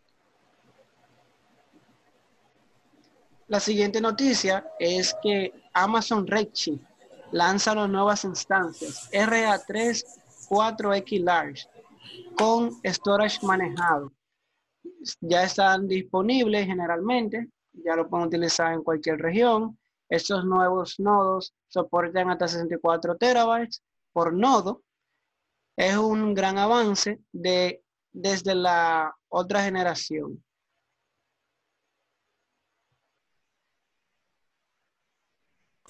La 3.48 3.60
siguiente 3.60 4.00
noticia 4.00 4.66
es 4.80 5.16
que 5.24 5.52
Amazon 5.74 6.28
Redshift 6.28 6.82
lanza 7.32 7.74
las 7.74 7.90
nuevas 7.90 8.24
instancias 8.24 9.10
RA3 9.12 10.04
4X 10.50 11.24
Large 11.24 11.68
con 12.36 12.72
storage 12.84 13.46
manejado. 13.46 14.12
Ya 15.22 15.44
están 15.44 15.88
disponibles 15.88 16.66
generalmente, 16.66 17.48
ya 17.74 17.96
lo 17.96 18.10
pueden 18.10 18.28
utilizar 18.28 18.74
en 18.74 18.84
cualquier 18.84 19.18
región. 19.20 19.78
Estos 20.10 20.44
nuevos 20.44 21.00
nodos 21.00 21.54
soportan 21.68 22.30
hasta 22.32 22.48
64 22.48 23.16
terabytes 23.18 23.84
por 24.12 24.34
nodo. 24.34 24.82
Es 25.78 25.96
un 25.96 26.34
gran 26.34 26.58
avance 26.58 27.20
de, 27.32 27.84
desde 28.12 28.56
la 28.56 29.16
otra 29.30 29.64
generación. 29.64 30.44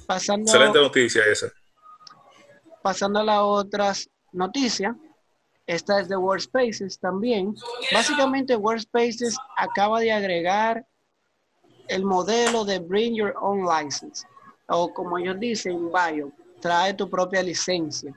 Pasando, 0.05 0.51
Excelente 0.51 0.79
noticia 0.79 1.23
esa. 1.25 1.51
Pasando 2.81 3.19
a 3.19 3.23
las 3.23 3.39
otras 3.41 4.09
noticia. 4.31 4.95
Esta 5.65 5.99
es 6.01 6.09
de 6.09 6.17
Workspaces 6.17 6.99
también. 6.99 7.55
Básicamente 7.93 8.55
Workspaces 8.55 9.37
acaba 9.55 9.99
de 9.99 10.11
agregar 10.11 10.85
el 11.87 12.05
modelo 12.05 12.65
de 12.65 12.79
Bring 12.79 13.15
Your 13.15 13.35
Own 13.39 13.65
License. 13.65 14.25
O 14.67 14.93
como 14.93 15.17
ellos 15.17 15.39
dicen, 15.39 15.91
Bio, 15.91 16.31
trae 16.59 16.93
tu 16.93 17.09
propia 17.09 17.43
licencia. 17.43 18.15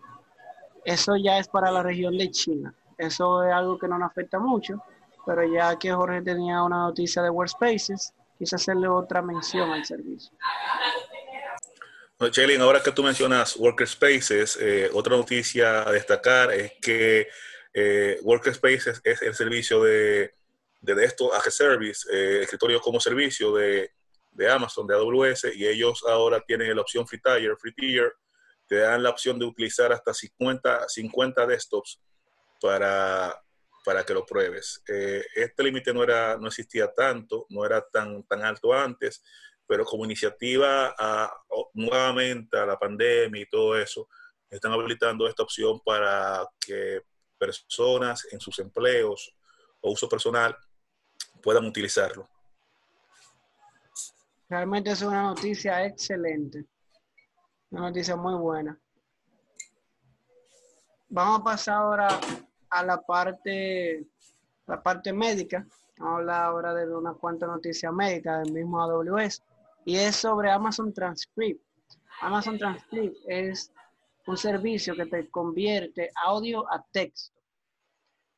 Eso 0.85 1.16
ya 1.16 1.38
es 1.38 1.48
para 1.48 1.70
la 1.70 1.83
región 1.83 2.16
de 2.16 2.31
China. 2.31 2.75
Eso 2.98 3.42
es 3.44 3.53
algo 3.53 3.79
que 3.79 3.88
no 3.88 3.98
nos 3.98 4.11
afecta 4.11 4.38
mucho, 4.38 4.81
pero 5.25 5.44
ya 5.44 5.77
que 5.79 5.92
Jorge 5.92 6.22
tenía 6.22 6.62
una 6.62 6.79
noticia 6.79 7.22
de 7.22 7.31
Workspaces, 7.31 8.12
quise 8.38 8.57
hacerle 8.57 8.88
otra 8.88 9.22
mención 9.22 9.70
al 9.70 9.85
servicio. 9.85 10.33
Chelin, 12.31 12.61
ahora 12.61 12.83
que 12.83 12.93
tú 12.93 13.03
mencionas 13.03 13.57
Workspaces, 13.57 14.57
eh, 14.61 14.91
otra 14.93 15.17
noticia 15.17 15.89
a 15.89 15.93
destacar 15.93 16.53
es 16.53 16.73
que 16.81 17.29
eh, 17.73 18.19
Workspaces 18.23 19.01
es 19.03 19.23
el 19.23 19.35
servicio 19.35 19.83
de, 19.83 20.35
de 20.81 21.05
esto 21.05 21.35
a 21.35 21.41
service, 21.41 22.07
eh, 22.13 22.43
escritorio 22.43 22.81
como 22.81 23.01
servicio 23.01 23.55
de, 23.55 23.93
de, 24.31 24.51
Amazon, 24.51 24.87
de 24.87 24.95
AWS, 24.95 25.55
y 25.55 25.67
ellos 25.67 26.05
ahora 26.07 26.41
tienen 26.47 26.75
la 26.75 26.83
opción 26.83 27.07
Free 27.07 27.21
Tier, 27.21 27.57
Free 27.57 27.75
Tier, 27.75 28.13
te 28.67 28.77
dan 28.77 29.03
la 29.03 29.11
opción 29.11 29.39
de 29.39 29.47
utilizar 29.47 29.93
hasta 29.93 30.15
50, 30.15 30.89
50 30.89 31.47
desktops 31.47 32.01
para, 32.61 33.43
para 33.85 34.05
que 34.05 34.15
lo 34.15 34.25
pruebes. 34.25 34.83
este 34.87 35.63
límite 35.63 35.93
no, 35.93 36.03
era, 36.03 36.37
no 36.37 36.49
existía 36.49 36.93
tanto, 36.93 37.47
no 37.49 37.65
era 37.65 37.81
tan, 37.81 38.23
tan 38.25 38.45
alto 38.45 38.73
antes, 38.73 39.23
pero 39.73 39.87
como 39.87 40.05
iniciativa 40.05 40.95
nuevamente 41.73 42.59
a 42.59 42.67
la 42.67 42.79
pandemia 42.79 43.41
y 43.41 43.49
todo 43.49 43.75
eso, 43.75 44.07
están 44.51 44.71
habilitando 44.71 45.27
esta 45.27 45.45
opción 45.45 45.81
para 45.83 46.47
que 46.61 47.01
personas 47.39 48.29
en 48.31 48.39
sus 48.39 48.59
empleos 48.59 49.35
o 49.81 49.93
uso 49.93 50.07
personal 50.11 50.55
puedan 51.43 51.65
utilizarlo. 51.65 52.29
Realmente 54.47 54.91
es 54.91 55.01
una 55.01 55.23
noticia 55.23 55.87
excelente, 55.87 56.67
una 57.71 57.89
noticia 57.89 58.15
muy 58.15 58.35
buena. 58.35 58.79
Vamos 61.09 61.41
a 61.41 61.45
pasar 61.45 61.77
ahora 61.77 62.21
a 62.69 62.85
la 62.85 63.01
parte, 63.01 64.05
la 64.67 64.83
parte 64.83 65.15
médica. 65.15 65.67
Vamos 65.97 66.13
a 66.13 66.19
hablar 66.19 66.45
ahora 66.45 66.75
de 66.75 66.95
unas 66.95 67.17
cuantas 67.17 67.49
noticias 67.49 67.91
médicas 67.91 68.45
del 68.45 68.53
mismo 68.53 68.79
AWS 68.79 69.43
y 69.85 69.97
es 69.97 70.16
sobre 70.16 70.51
Amazon 70.51 70.92
Transcript. 70.92 71.64
Amazon 72.21 72.59
Transcript 72.59 73.16
es 73.27 73.73
un 74.27 74.37
servicio 74.37 74.95
que 74.95 75.07
te 75.07 75.29
convierte 75.29 76.11
audio 76.25 76.71
a 76.73 76.85
texto. 76.92 77.40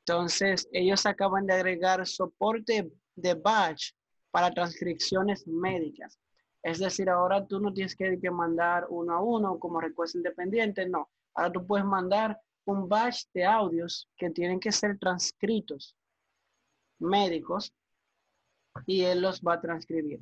Entonces, 0.07 0.69
ellos 0.73 1.07
acaban 1.07 1.47
de 1.47 1.55
agregar 1.55 2.07
soporte 2.07 2.91
de 3.15 3.35
batch 3.35 3.93
para 4.31 4.53
transcripciones 4.53 5.47
médicas. 5.47 6.19
Es 6.63 6.79
decir, 6.79 7.09
ahora 7.11 7.47
tú 7.47 7.61
no 7.61 7.73
tienes 7.73 7.95
que, 7.95 8.19
mandar 8.31 8.87
uno 8.89 9.15
a 9.15 9.23
uno 9.23 9.59
como 9.59 9.81
request 9.81 10.15
independiente, 10.17 10.89
no. 10.89 11.11
Ahora 11.35 11.53
tú 11.53 11.67
puedes 11.67 11.87
mandar 11.87 12.41
un 12.65 12.89
batch 12.89 13.25
de 13.35 13.45
audios 13.45 14.09
que 14.17 14.31
tienen 14.31 14.59
que 14.59 14.73
ser 14.73 14.99
transcritos 14.99 15.95
médicos 16.99 17.73
y 18.87 19.03
él 19.03 19.21
los 19.21 19.43
va 19.43 19.55
a 19.55 19.61
transcribir. 19.61 20.21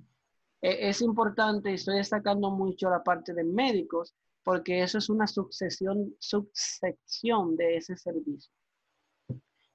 E, 0.62 0.88
es 0.88 1.03
importante, 1.03 1.75
estoy 1.75 1.96
destacando 1.96 2.51
mucho 2.51 2.88
la 2.88 3.03
parte 3.03 3.35
de 3.35 3.44
médicos, 3.44 4.14
porque 4.44 4.83
eso 4.83 4.98
es 4.98 5.09
una 5.11 5.27
sucesión, 5.27 6.14
subsección 6.18 7.57
de 7.57 7.77
ese 7.77 7.96
servicio. 7.96 8.53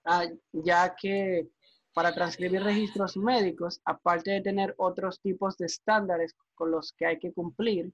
Ah, 0.05 0.25
ya 0.53 0.95
que 0.95 1.49
para 1.93 2.13
transcribir 2.13 2.63
registros 2.63 3.17
médicos, 3.17 3.81
aparte 3.83 4.31
de 4.31 4.41
tener 4.41 4.73
otros 4.77 5.19
tipos 5.19 5.57
de 5.57 5.65
estándares 5.65 6.35
con 6.55 6.71
los 6.71 6.93
que 6.93 7.05
hay 7.05 7.19
que 7.19 7.33
cumplir, 7.33 7.91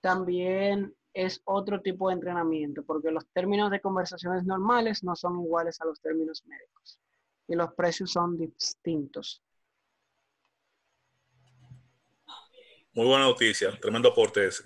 también 0.00 0.94
es 1.14 1.40
otro 1.44 1.80
tipo 1.80 2.08
de 2.08 2.14
entrenamiento, 2.14 2.84
porque 2.84 3.10
los 3.10 3.26
términos 3.28 3.70
de 3.70 3.80
conversaciones 3.80 4.44
normales 4.44 5.02
no 5.02 5.16
son 5.16 5.40
iguales 5.40 5.80
a 5.80 5.86
los 5.86 6.00
términos 6.00 6.44
médicos 6.46 6.98
y 7.48 7.54
los 7.54 7.72
precios 7.74 8.12
son 8.12 8.36
distintos. 8.36 9.42
Muy 12.98 13.06
buena 13.06 13.26
noticia, 13.26 13.70
tremendo 13.80 14.08
aporte 14.08 14.44
ese. 14.44 14.64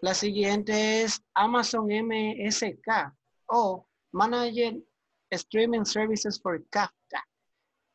La 0.00 0.14
siguiente 0.14 1.02
es 1.02 1.20
Amazon 1.34 1.88
MSK 1.88 3.12
o 3.46 3.88
Manager 4.12 4.76
Streaming 5.30 5.84
Services 5.84 6.40
for 6.40 6.64
Kafka. 6.70 7.26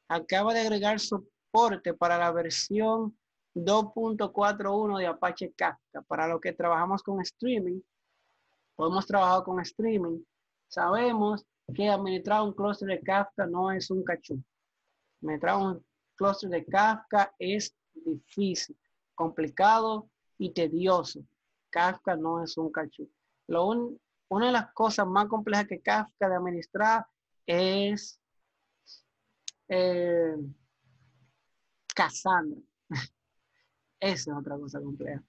Acaba 0.09 0.53
de 0.53 0.59
agregar 0.59 0.99
soporte 0.99 1.93
para 1.93 2.17
la 2.17 2.33
versión 2.33 3.17
2.41 3.55 4.99
de 4.99 5.07
Apache 5.07 5.53
Kafka. 5.53 6.01
Para 6.01 6.27
lo 6.27 6.41
que 6.41 6.51
trabajamos 6.51 7.01
con 7.03 7.21
streaming, 7.21 7.79
podemos 8.75 9.07
trabajar 9.07 9.45
con 9.45 9.61
streaming. 9.61 10.21
Sabemos 10.67 11.45
que 11.73 11.87
administrar 11.87 12.41
un 12.41 12.51
clúster 12.51 12.89
de 12.89 12.99
Kafka 12.99 13.45
no 13.45 13.71
es 13.71 13.89
un 13.89 14.03
cachú. 14.03 14.43
Administrar 15.21 15.55
un 15.55 15.85
clúster 16.17 16.49
de 16.49 16.65
Kafka 16.65 17.33
es 17.39 17.73
difícil, 18.05 18.77
complicado 19.15 20.09
y 20.37 20.51
tedioso. 20.51 21.21
Kafka 21.69 22.15
no 22.15 22.43
es 22.43 22.57
un 22.57 22.71
cachú. 22.71 23.09
una 24.29 24.45
de 24.45 24.51
las 24.51 24.73
cosas 24.73 25.07
más 25.07 25.27
complejas 25.27 25.67
que 25.67 25.81
Kafka 25.81 26.29
de 26.29 26.35
administrar 26.35 27.05
es 27.45 28.19
eh, 29.67 30.35
Cassandra. 31.93 32.61
Esa 33.99 34.31
es 34.31 34.37
otra 34.37 34.57
cosa 34.57 34.79
compleja. 34.79 35.23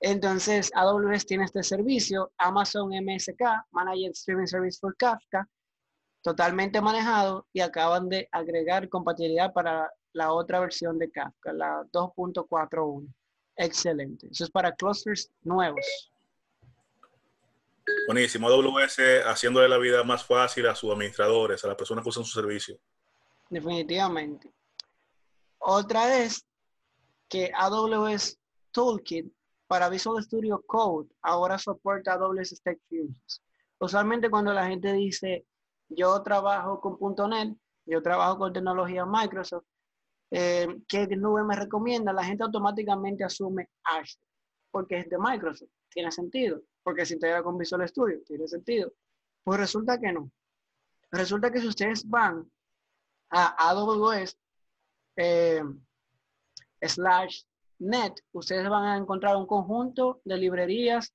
Entonces, 0.00 0.72
AWS 0.74 1.26
tiene 1.26 1.44
este 1.44 1.62
servicio, 1.62 2.32
Amazon 2.36 2.90
MSK, 2.90 3.40
Managed 3.70 4.10
Streaming 4.12 4.46
Service 4.46 4.78
for 4.80 4.96
Kafka, 4.96 5.48
totalmente 6.22 6.80
manejado 6.80 7.46
y 7.52 7.60
acaban 7.60 8.08
de 8.08 8.28
agregar 8.32 8.88
compatibilidad 8.88 9.52
para 9.52 9.92
la 10.12 10.32
otra 10.32 10.60
versión 10.60 10.98
de 10.98 11.10
Kafka, 11.10 11.52
la 11.52 11.82
2.41. 11.92 13.06
Excelente. 13.56 14.28
Eso 14.30 14.44
es 14.44 14.50
para 14.50 14.72
clusters 14.72 15.30
nuevos. 15.42 15.84
Buenísimo. 18.06 18.48
AWS 18.48 18.98
haciéndole 19.26 19.68
la 19.68 19.78
vida 19.78 20.02
más 20.04 20.24
fácil 20.24 20.66
a 20.66 20.74
sus 20.74 20.92
administradores, 20.92 21.64
a 21.64 21.68
las 21.68 21.76
personas 21.76 22.02
que 22.02 22.10
usan 22.10 22.24
su 22.24 22.40
servicio. 22.40 22.78
Definitivamente. 23.50 24.50
Otra 25.58 26.18
es 26.18 26.44
que 27.28 27.50
AWS 27.54 28.38
Toolkit 28.72 29.32
para 29.66 29.88
Visual 29.88 30.22
Studio 30.22 30.62
Code 30.66 31.08
ahora 31.22 31.58
soporta 31.58 32.14
AWS 32.14 32.50
Stack 32.50 32.78
Fusions. 32.88 33.42
Usualmente 33.78 34.30
cuando 34.30 34.52
la 34.52 34.66
gente 34.66 34.92
dice, 34.92 35.46
yo 35.88 36.22
trabajo 36.22 36.80
con 36.80 37.30
.NET, 37.30 37.56
yo 37.86 38.02
trabajo 38.02 38.38
con 38.38 38.52
tecnología 38.52 39.04
Microsoft, 39.04 39.64
eh, 40.34 40.66
¿qué 40.88 41.06
nube 41.08 41.44
me 41.44 41.54
recomienda? 41.54 42.10
La 42.10 42.24
gente 42.24 42.42
automáticamente 42.42 43.22
asume 43.22 43.68
Azure, 43.84 44.26
porque 44.70 45.00
es 45.00 45.10
de 45.10 45.18
Microsoft. 45.18 45.68
Tiene 45.90 46.10
sentido, 46.10 46.62
porque 46.82 47.04
si 47.04 47.14
integra 47.14 47.42
con 47.42 47.58
Visual 47.58 47.86
Studio, 47.86 48.22
tiene 48.24 48.48
sentido. 48.48 48.94
Pues 49.44 49.60
resulta 49.60 50.00
que 50.00 50.10
no. 50.10 50.30
Resulta 51.10 51.52
que 51.52 51.60
si 51.60 51.68
ustedes 51.68 52.08
van 52.08 52.50
a 53.28 53.68
AWS 53.68 54.38
eh, 55.16 55.62
slash 56.80 57.42
net, 57.80 58.14
ustedes 58.32 58.66
van 58.70 58.84
a 58.84 58.96
encontrar 58.96 59.36
un 59.36 59.46
conjunto 59.46 60.22
de 60.24 60.38
librerías 60.38 61.12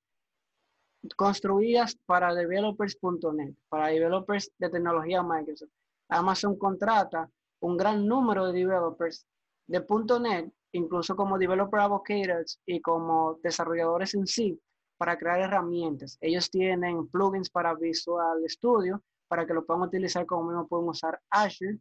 construidas 1.15 1.97
para 2.06 2.36
developers.net, 2.36 3.56
para 3.67 3.88
developers 3.88 4.51
de 4.60 4.69
tecnología 4.69 5.23
Microsoft. 5.23 5.71
Amazon 6.10 6.56
contrata 6.56 7.27
un 7.59 7.77
gran 7.77 8.05
número 8.05 8.47
de 8.47 8.59
developers 8.59 9.25
de 9.67 9.85
.NET, 10.19 10.51
incluso 10.71 11.15
como 11.15 11.37
developer 11.37 11.79
advocates 11.79 12.59
y 12.65 12.81
como 12.81 13.39
desarrolladores 13.43 14.13
en 14.13 14.25
sí, 14.25 14.59
para 14.97 15.17
crear 15.17 15.41
herramientas. 15.41 16.17
Ellos 16.21 16.49
tienen 16.49 17.07
plugins 17.07 17.49
para 17.49 17.75
Visual 17.75 18.43
Studio, 18.47 19.03
para 19.27 19.45
que 19.45 19.53
lo 19.53 19.65
puedan 19.65 19.83
utilizar 19.83 20.25
como 20.25 20.49
mismo 20.49 20.67
pueden 20.67 20.89
usar 20.89 21.19
Azure. 21.29 21.79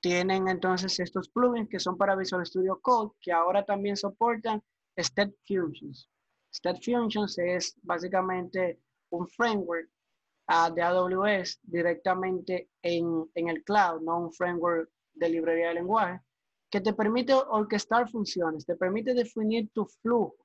Tienen 0.00 0.48
entonces 0.48 0.98
estos 0.98 1.28
plugins 1.28 1.68
que 1.68 1.78
son 1.78 1.96
para 1.96 2.16
Visual 2.16 2.44
Studio 2.44 2.78
Code, 2.82 3.12
que 3.20 3.32
ahora 3.32 3.64
también 3.64 3.96
soportan 3.96 4.62
Step 4.98 5.32
Functions. 5.46 6.08
Step 6.52 6.78
Functions 6.84 7.38
es 7.38 7.76
básicamente 7.82 8.80
un 9.10 9.28
framework 9.28 9.88
uh, 10.48 10.74
de 10.74 10.82
AWS 10.82 11.60
directamente 11.62 12.68
en, 12.82 13.30
en, 13.34 13.48
el 13.48 13.62
cloud, 13.64 14.02
no 14.02 14.18
un 14.18 14.32
framework 14.32 14.90
de 15.14 15.28
librería 15.28 15.68
de 15.68 15.74
lenguaje, 15.74 16.20
que 16.70 16.80
te 16.80 16.92
permite 16.92 17.34
orquestar 17.34 18.08
funciones, 18.10 18.64
te 18.64 18.76
permite 18.76 19.14
definir 19.14 19.68
tu 19.72 19.86
flujo 19.86 20.36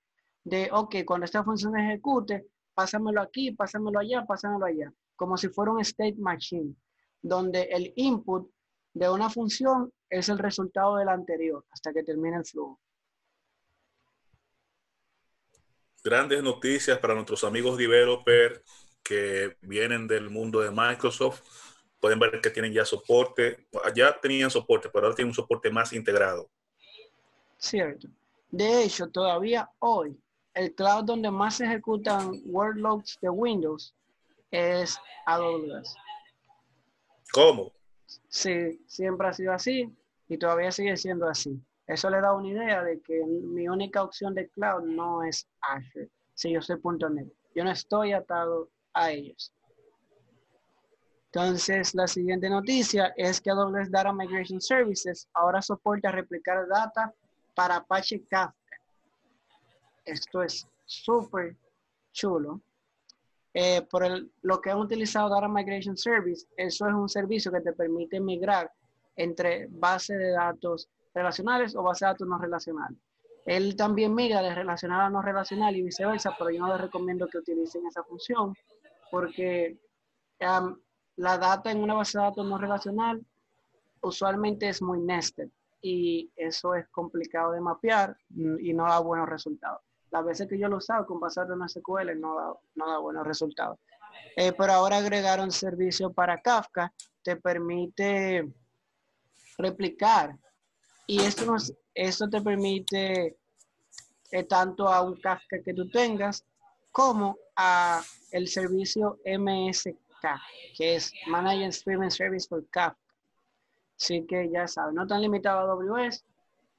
de, 0.43 0.69
ok, 0.71 0.95
cuando 1.06 1.25
esta 1.25 1.43
función 1.43 1.77
ejecute, 1.77 2.47
pásamelo 2.73 3.21
aquí, 3.21 3.51
pásamelo 3.51 3.99
allá, 3.99 4.25
pásamelo 4.25 4.65
allá, 4.65 4.91
como 5.15 5.38
si 5.38 5.49
fuera 5.49 5.71
un 5.71 5.82
state 5.82 6.15
machine, 6.17 6.75
donde 7.21 7.63
el 7.63 7.93
input 7.95 8.49
de 8.93 9.10
una 9.10 9.30
función 9.30 9.91
es 10.10 10.30
el 10.30 10.38
resultado 10.38 10.97
del 10.97 11.10
anterior 11.10 11.65
hasta 11.71 11.93
que 11.93 12.03
termine 12.03 12.38
el 12.38 12.45
flujo. 12.45 12.80
Grandes 16.03 16.41
noticias 16.41 16.99
para 16.99 17.15
nuestros 17.15 17.43
amigos 17.43 17.77
developers 17.77 18.62
que 19.03 19.58
vienen 19.62 20.08
del 20.08 20.30
mundo 20.30 20.62
de 20.62 20.71
Microsoft. 20.71 21.41
Pueden 22.00 22.20
ver 22.20 22.40
que 22.42 22.50
tienen 22.50 22.74
ya 22.74 22.86
soporte. 22.86 23.68
Ya 23.96 24.20
tenían 24.20 24.50
soporte, 24.50 24.90
pero 24.90 25.06
ahora 25.06 25.16
tienen 25.16 25.30
un 25.30 25.36
soporte 25.36 25.70
más 25.70 25.94
integrado. 25.94 26.50
Cierto. 27.58 28.08
De 28.50 28.84
hecho, 28.84 29.08
todavía 29.10 29.70
hoy 29.80 30.18
el 30.54 30.74
cloud 30.74 31.04
donde 31.04 31.30
más 31.30 31.58
se 31.58 31.66
ejecutan 31.66 32.32
workloads 32.46 33.20
de 33.22 33.30
Windows 33.30 33.94
es 34.50 34.98
AWS. 35.26 35.96
¿Cómo? 37.32 37.72
Sí, 38.30 38.82
siempre 38.88 39.28
ha 39.28 39.34
sido 39.34 39.54
así 39.54 39.94
y 40.28 40.38
todavía 40.38 40.72
sigue 40.72 40.98
siendo 40.98 41.28
así. 41.28 41.62
Eso 41.86 42.10
le 42.10 42.22
da 42.22 42.34
una 42.34 42.48
idea 42.48 42.84
de 42.84 43.00
que 43.02 43.24
mi 43.26 43.68
única 43.68 44.04
opción 44.04 44.34
de 44.34 44.50
cloud 44.50 44.84
no 44.84 45.24
es 45.24 45.48
Azure, 45.62 46.10
si 46.34 46.52
yo 46.52 46.62
soy 46.62 46.80
.NET. 46.84 47.28
Yo 47.56 47.64
no 47.64 47.72
estoy 47.72 48.14
atado 48.14 48.70
a 48.94 49.12
ellos. 49.12 49.54
Entonces, 51.32 51.94
la 51.94 52.08
siguiente 52.08 52.50
noticia 52.50 53.13
es 53.18 53.42
que 53.42 53.52
AWS 53.52 53.92
Data 53.92 54.13
Migration 54.13 54.62
Services 54.62 55.28
ahora 55.34 55.62
soporta 55.62 56.12
replicar 56.12 56.68
data 56.68 57.13
para 57.54 57.78
Apache 57.78 58.24
Kafka 58.30 58.58
esto 60.08 60.42
es 60.42 60.68
súper 60.86 61.56
chulo. 62.12 62.62
Eh, 63.54 63.82
por 63.90 64.04
lo 64.42 64.62
que 64.62 64.72
han 64.72 64.80
utilizado 64.80 65.30
Data 65.30 65.48
Migration 65.48 65.98
Service, 65.98 66.48
eso 66.56 66.88
es 66.88 66.94
un 66.94 67.10
servicio 67.10 67.52
que 67.52 67.62
te 67.62 67.74
permite 67.74 68.20
migrar 68.20 68.72
entre 69.16 69.68
bases 69.70 70.18
de 70.18 70.32
datos 70.32 70.88
relacionales 71.13 71.76
o 71.76 71.84
bases 71.84 72.02
de 72.02 72.06
datos 72.08 72.28
no 72.28 72.38
relacionales. 72.38 72.98
Él 73.46 73.76
también 73.76 74.13
migra 74.13 74.42
de 74.42 74.54
relacional 74.54 75.02
a 75.02 75.10
no 75.10 75.22
relacional 75.22 75.76
y 75.76 75.82
viceversa, 75.82 76.36
pero 76.38 76.52
yo 76.52 76.60
no 76.60 76.74
les 76.74 76.82
recomiendo 76.82 77.28
que 77.28 77.40
utilicen 77.40 77.86
esa 77.88 78.04
función 78.04 78.54
porque 79.10 79.78
la 81.17 81.38
data 81.38 81.71
en 81.71 81.82
una 81.82 81.95
base 81.95 82.17
de 82.17 82.23
datos 82.23 82.45
no 82.45 82.58
relacional 82.58 83.23
usualmente 84.01 84.69
es 84.69 84.82
muy 84.82 84.99
nested 84.99 85.49
y 85.82 86.32
eso 86.36 86.75
es 86.75 86.88
complicado 86.89 87.51
de 87.51 87.62
mapear 87.62 88.15
y 88.30 88.73
no 88.73 88.86
da 88.86 88.99
buenos 88.99 89.27
resultados. 89.27 89.82
Las 90.12 90.25
veces 90.25 90.47
que 90.47 90.58
yo 90.58 90.67
lo 90.67 90.80
he 90.80 91.06
con 91.06 91.19
pasar 91.19 91.47
de 91.47 91.53
una 91.53 91.67
SQL 91.67 92.19
no 92.19 92.36
da, 92.36 92.53
no 92.75 92.89
da 92.89 92.97
buenos 92.99 93.27
resultados. 93.27 93.77
Eh, 94.36 94.53
pero 94.53 94.73
ahora 94.73 94.97
agregaron 94.97 95.51
servicio 95.51 96.12
para 96.12 96.41
Kafka, 96.41 96.91
te 97.23 97.36
permite 97.36 98.47
replicar. 99.58 100.38
Y 101.06 101.21
esto, 101.21 101.45
nos, 101.45 101.73
esto 101.93 102.30
te 102.30 102.41
permite 102.41 103.38
eh, 104.32 104.43
tanto 104.43 104.88
a 104.88 105.01
un 105.01 105.19
Kafka 105.19 105.62
que 105.63 105.73
tú 105.73 105.89
tengas 105.89 106.45
como 106.91 107.38
a 107.56 108.01
el 108.32 108.47
servicio 108.47 109.19
Que 110.75 110.95
es 110.95 111.13
Managed 111.27 111.69
Streaming 111.69 112.10
Service 112.10 112.47
for 112.47 112.65
Kafka. 112.69 112.97
Así 113.99 114.25
que 114.27 114.49
ya 114.49 114.67
saben, 114.67 114.95
no 114.95 115.08
tan 115.08 115.21
limitado 115.21 115.60
a 115.60 115.73
AWS, 115.73 116.23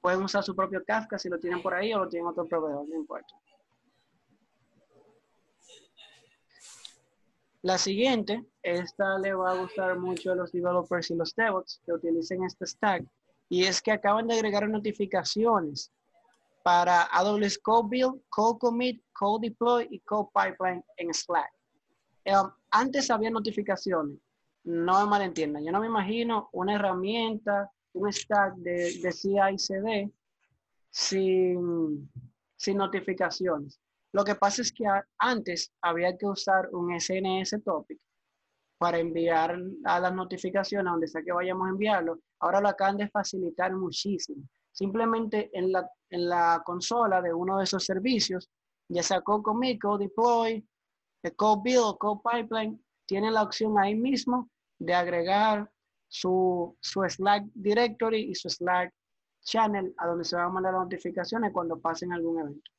pueden 0.00 0.22
usar 0.22 0.44
su 0.44 0.54
propio 0.54 0.84
Kafka 0.84 1.18
si 1.18 1.28
lo 1.28 1.38
tienen 1.38 1.60
por 1.62 1.74
ahí 1.74 1.92
o 1.92 1.98
lo 1.98 2.08
tienen 2.08 2.28
otro 2.28 2.46
proveedor, 2.46 2.88
no 2.88 2.94
importa. 2.94 3.34
La 7.62 7.76
siguiente, 7.76 8.46
esta 8.62 9.18
le 9.18 9.34
va 9.34 9.50
a 9.50 9.56
gustar 9.56 9.98
mucho 9.98 10.30
a 10.30 10.36
los 10.36 10.52
developers 10.52 11.10
y 11.10 11.16
los 11.16 11.34
DevOps 11.34 11.82
que 11.84 11.92
utilicen 11.92 12.44
este 12.44 12.66
stack, 12.66 13.04
y 13.48 13.64
es 13.64 13.82
que 13.82 13.90
acaban 13.90 14.28
de 14.28 14.34
agregar 14.34 14.68
notificaciones 14.68 15.90
para 16.62 17.02
AWS 17.04 17.58
Code 17.58 17.88
Build, 17.90 18.22
Code 18.28 18.58
Commit, 18.60 19.02
Code 19.12 19.48
Deploy 19.48 19.88
y 19.90 19.98
Code 20.00 20.28
Pipeline 20.34 20.84
en 20.98 21.12
Slack. 21.12 21.50
Um, 22.26 22.52
antes 22.70 23.10
había 23.10 23.30
notificaciones, 23.30 24.18
no 24.64 25.00
me 25.00 25.10
malentiendan, 25.10 25.64
yo 25.64 25.72
no 25.72 25.80
me 25.80 25.86
imagino 25.86 26.48
una 26.52 26.74
herramienta 26.74 27.70
un 27.94 28.12
stack 28.12 28.54
de, 28.56 29.00
de 29.00 29.12
CI/CD 29.12 30.12
sin, 30.90 32.10
sin 32.56 32.76
notificaciones. 32.76 33.80
Lo 34.12 34.24
que 34.24 34.34
pasa 34.34 34.62
es 34.62 34.72
que 34.72 34.84
antes 35.18 35.72
había 35.82 36.16
que 36.16 36.26
usar 36.26 36.68
un 36.72 36.98
SNS 36.98 37.62
topic 37.62 37.98
para 38.78 38.98
enviar 38.98 39.58
a 39.84 40.00
las 40.00 40.14
notificaciones 40.14 40.90
donde 40.90 41.08
sea 41.08 41.22
que 41.22 41.32
vayamos 41.32 41.66
a 41.66 41.70
enviarlo. 41.70 42.20
Ahora 42.40 42.60
lo 42.60 42.68
acaban 42.68 42.96
de 42.96 43.08
facilitar 43.08 43.74
muchísimo. 43.74 44.44
simplemente 44.70 45.50
en 45.52 45.72
la, 45.72 45.90
en 46.08 46.28
la 46.28 46.62
consola 46.64 47.20
de 47.20 47.34
uno 47.34 47.58
de 47.58 47.64
esos 47.64 47.84
servicios, 47.84 48.48
ya 48.88 49.02
sea 49.02 49.20
CodeCommit, 51.22 51.36
CodeDeploy, 51.36 51.36
CodeBuild, 51.36 51.98
CodePipeline, 51.98 52.84
tiene 53.06 53.30
la 53.30 53.42
opción 53.42 53.78
ahí 53.78 53.94
mismo 53.94 54.48
de 54.78 54.94
agregar 54.94 55.70
su, 56.08 56.76
su 56.80 57.02
Slack 57.02 57.44
directory 57.54 58.30
y 58.30 58.34
su 58.34 58.48
Slack 58.48 58.92
channel 59.42 59.94
a 59.98 60.06
donde 60.06 60.24
se 60.24 60.36
van 60.36 60.46
a 60.46 60.50
mandar 60.50 60.74
las 60.74 60.82
notificaciones 60.82 61.52
cuando 61.52 61.78
pasen 61.78 62.12
algún 62.12 62.40
evento. 62.40 62.70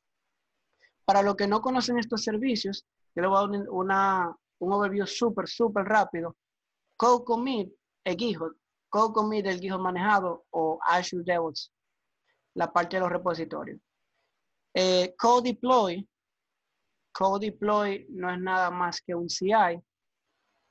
Para 1.06 1.21
los 1.21 1.36
que 1.36 1.47
no 1.47 1.62
conocen 1.62 1.97
estos 1.97 2.23
servicios, 2.23 2.86
yo 3.15 3.21
les 3.23 3.30
voy 3.30 3.38
a 3.38 3.47
dar 3.47 3.69
una, 3.69 4.38
un 4.60 4.73
overview 4.73 5.08
súper, 5.08 5.47
súper 5.47 5.86
rápido. 5.86 6.36
Code 6.95 7.25
Commit, 7.25 7.73
el 8.04 8.15
GitHub, 8.15 8.56
Code 8.89 9.13
Commit, 9.13 9.45
el 9.47 9.60
GitHub 9.60 9.80
manejado 9.80 10.45
o 10.52 10.80
Azure 10.84 11.23
DevOps, 11.25 11.71
la 12.54 12.71
parte 12.71 12.97
de 12.97 13.02
los 13.02 13.12
repositorios. 13.12 13.80
Eh, 14.73 15.15
Code 15.17 15.49
Deploy, 15.49 16.08
Code 17.19 17.47
Deploy 17.47 18.05
no 18.12 18.32
es 18.32 18.39
nada 18.39 18.71
más 18.71 19.01
que 19.01 19.13
un 19.13 19.27
CI. 19.27 19.84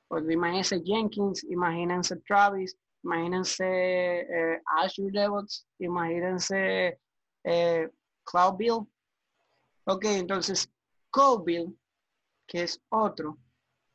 Pues 0.07 0.23
imagínense 0.27 0.81
Jenkins, 0.83 1.43
imagínense 1.43 2.15
Travis, 2.27 2.75
imagínense 3.03 4.21
eh, 4.21 4.59
Azure 4.65 5.11
DevOps, 5.11 5.67
imagínense 5.77 6.99
eh, 7.43 7.89
Cloud 8.23 8.57
Build. 8.57 8.87
Ok, 9.83 10.05
entonces 10.05 10.67
Code 11.11 11.43
Build, 11.45 11.77
que 12.47 12.63
es 12.63 12.81
otro, 12.89 13.37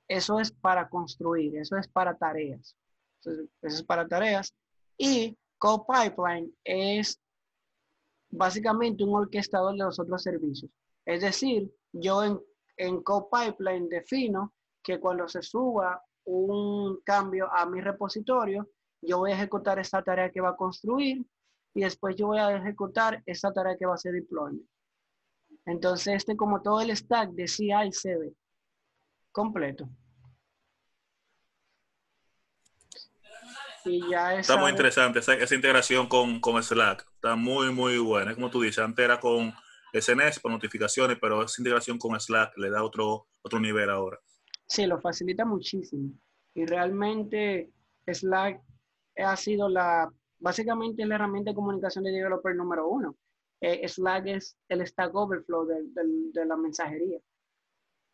eso 0.07 0.39
es 0.39 0.53
para 0.53 0.89
construir, 0.89 1.57
eso 1.57 1.77
es 1.77 1.89
para 1.89 2.17
tareas. 2.17 2.77
eso 3.19 3.49
es 3.63 3.83
para 3.83 4.07
tareas. 4.07 4.55
Y 4.97 5.37
Code 5.59 5.87
Pipeline 5.89 6.55
es 6.63 7.21
básicamente 8.31 9.03
un 9.03 9.17
orquestador 9.17 9.73
de 9.73 9.83
los 9.83 9.99
otros 9.99 10.23
servicios. 10.23 10.71
Es 11.05 11.23
decir, 11.23 11.69
yo 11.95 12.25
en, 12.25 12.41
en 12.77 13.03
Code 13.03 13.27
Pipeline 13.31 13.89
defino 13.89 14.53
que 14.83 15.01
cuando 15.01 15.29
se 15.29 15.43
suba 15.43 16.03
un 16.25 17.01
cambio 17.05 17.49
a 17.53 17.67
mi 17.67 17.81
repositorio, 17.81 18.69
yo 19.01 19.19
voy 19.19 19.33
a 19.33 19.35
ejecutar 19.35 19.79
esa 19.79 20.03
tarea 20.03 20.31
que 20.31 20.41
va 20.41 20.51
a 20.51 20.57
construir 20.57 21.25
y 21.75 21.81
después 21.83 22.17
yo 22.17 22.29
voy 22.29 22.39
a 22.39 22.57
ejecutar 22.57 23.23
esa 23.27 23.53
tarea 23.53 23.77
que 23.77 23.87
va 23.87 23.95
a 23.95 23.99
ser 23.99 24.13
deployment. 24.13 24.67
Entonces, 25.67 26.15
este 26.15 26.37
como 26.37 26.63
todo 26.63 26.81
el 26.81 26.95
stack 26.95 27.31
de 27.31 27.49
CI 27.49 27.93
CD 27.93 28.35
completo. 29.33 29.89
Y 33.87 34.09
ya 34.09 34.39
Está 34.39 34.57
muy 34.57 34.71
interesante 34.71 35.19
esa, 35.19 35.35
esa 35.35 35.55
integración 35.55 36.07
con, 36.07 36.41
con, 36.41 36.63
Slack. 36.63 37.07
Está 37.17 37.37
muy, 37.37 37.71
muy 37.71 37.99
buena. 37.99 38.35
Como 38.35 38.51
tú 38.51 38.63
dices, 38.63 38.83
antes 38.83 39.05
era 39.05 39.21
con 39.21 39.55
SNS 40.01 40.41
para 40.41 40.55
notificaciones, 40.55 41.19
pero 41.21 41.43
esa 41.43 41.61
integración 41.61 41.99
con 41.99 42.19
Slack 42.19 42.57
le 42.59 42.71
da 42.71 42.83
otro, 42.83 43.29
otro 43.43 43.61
nivel 43.61 43.91
ahora. 43.91 44.19
Sí, 44.67 44.87
lo 44.87 45.01
facilita 45.01 45.45
muchísimo. 45.45 46.11
Y 46.55 46.67
realmente 46.67 47.71
Slack 48.07 48.61
ha 49.17 49.37
sido 49.37 49.69
la, 49.69 50.11
básicamente 50.39 51.07
la 51.07 51.17
herramienta 51.17 51.51
de 51.51 51.55
comunicación 51.55 52.05
de 52.05 52.13
developer 52.13 52.55
número 52.55 52.89
uno. 52.89 53.17
Eh, 53.61 53.87
Slack 53.89 54.27
es 54.27 54.57
el 54.69 54.87
Stack 54.87 55.15
Overflow 55.15 55.67
de, 55.67 55.83
de, 55.95 56.45
la 56.45 56.57
mensajería. 56.57 57.19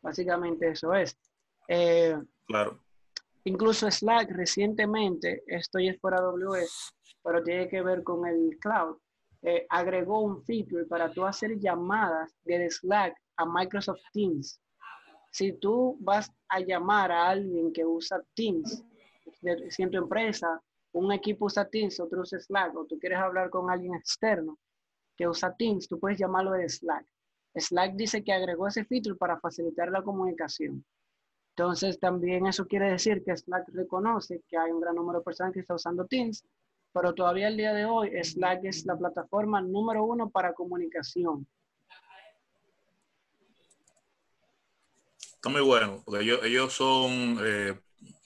Básicamente 0.03 0.69
eso 0.69 0.95
es. 0.95 1.19
Eh, 1.69 2.17
claro. 2.47 2.83
Incluso 3.45 3.91
Slack 3.91 4.31
recientemente, 4.31 5.43
esto 5.47 5.79
ya 5.79 5.93
es 5.93 5.99
por 5.99 6.15
AWS, 6.15 6.95
pero 7.23 7.43
tiene 7.43 7.69
que 7.69 7.83
ver 7.83 8.03
con 8.03 8.27
el 8.27 8.59
cloud, 8.61 8.99
eh, 9.43 9.67
agregó 9.71 10.21
un 10.21 10.43
feature 10.43 10.85
para 10.85 11.11
tú 11.11 11.25
hacer 11.25 11.59
llamadas 11.59 12.37
de 12.45 12.71
Slack 12.71 13.17
a 13.37 13.47
Microsoft 13.47 14.03
Teams. 14.13 14.61
Si 15.33 15.53
tú 15.55 15.97
vas 16.01 16.31
a 16.49 16.61
llamar 16.61 17.11
a 17.11 17.29
alguien 17.31 17.73
que 17.73 17.85
usa 17.85 18.21
Teams, 18.35 18.85
de, 19.41 19.71
si 19.71 19.83
en 19.83 19.91
tu 19.91 19.99
empresa 19.99 20.61
un 20.93 21.13
equipo 21.13 21.47
usa 21.47 21.69
Teams, 21.69 22.01
otro 22.01 22.21
usa 22.21 22.39
Slack, 22.39 22.77
o 22.77 22.85
tú 22.85 22.99
quieres 22.99 23.19
hablar 23.19 23.49
con 23.49 23.71
alguien 23.71 23.95
externo 23.95 24.59
que 25.17 25.27
usa 25.27 25.55
Teams, 25.57 25.89
tú 25.89 25.99
puedes 25.99 26.19
llamarlo 26.19 26.53
de 26.53 26.69
Slack. 26.69 27.07
Slack 27.55 27.95
dice 27.95 28.23
que 28.23 28.33
agregó 28.33 28.69
ese 28.69 28.85
feature 28.85 29.17
para 29.17 29.39
facilitar 29.41 29.91
la 29.91 30.03
comunicación. 30.03 30.85
Entonces, 31.57 31.99
también 31.99 32.47
eso 32.47 32.67
quiere 32.67 32.91
decir 32.91 33.23
que 33.25 33.37
Slack 33.37 33.69
reconoce 33.69 34.43
que 34.49 34.57
hay 34.57 34.71
un 34.71 34.81
gran 34.81 34.95
número 34.95 35.19
de 35.19 35.25
personas 35.25 35.53
que 35.53 35.61
están 35.61 35.77
usando 35.77 36.07
Teams, 36.07 36.45
pero 36.93 37.15
todavía 37.15 37.49
el 37.49 37.57
día 37.57 37.73
de 37.73 37.85
hoy 37.85 38.11
Slack 38.23 38.65
es 38.65 38.85
la 38.87 38.97
plataforma 38.97 39.61
número 39.61 40.05
uno 40.05 40.31
para 40.31 40.53
comunicación. 40.53 41.47
Está 45.41 45.49
muy 45.49 45.63
bueno, 45.63 46.03
porque 46.05 46.21
ellos, 46.21 46.73
son, 46.75 47.39
eh, 47.43 47.81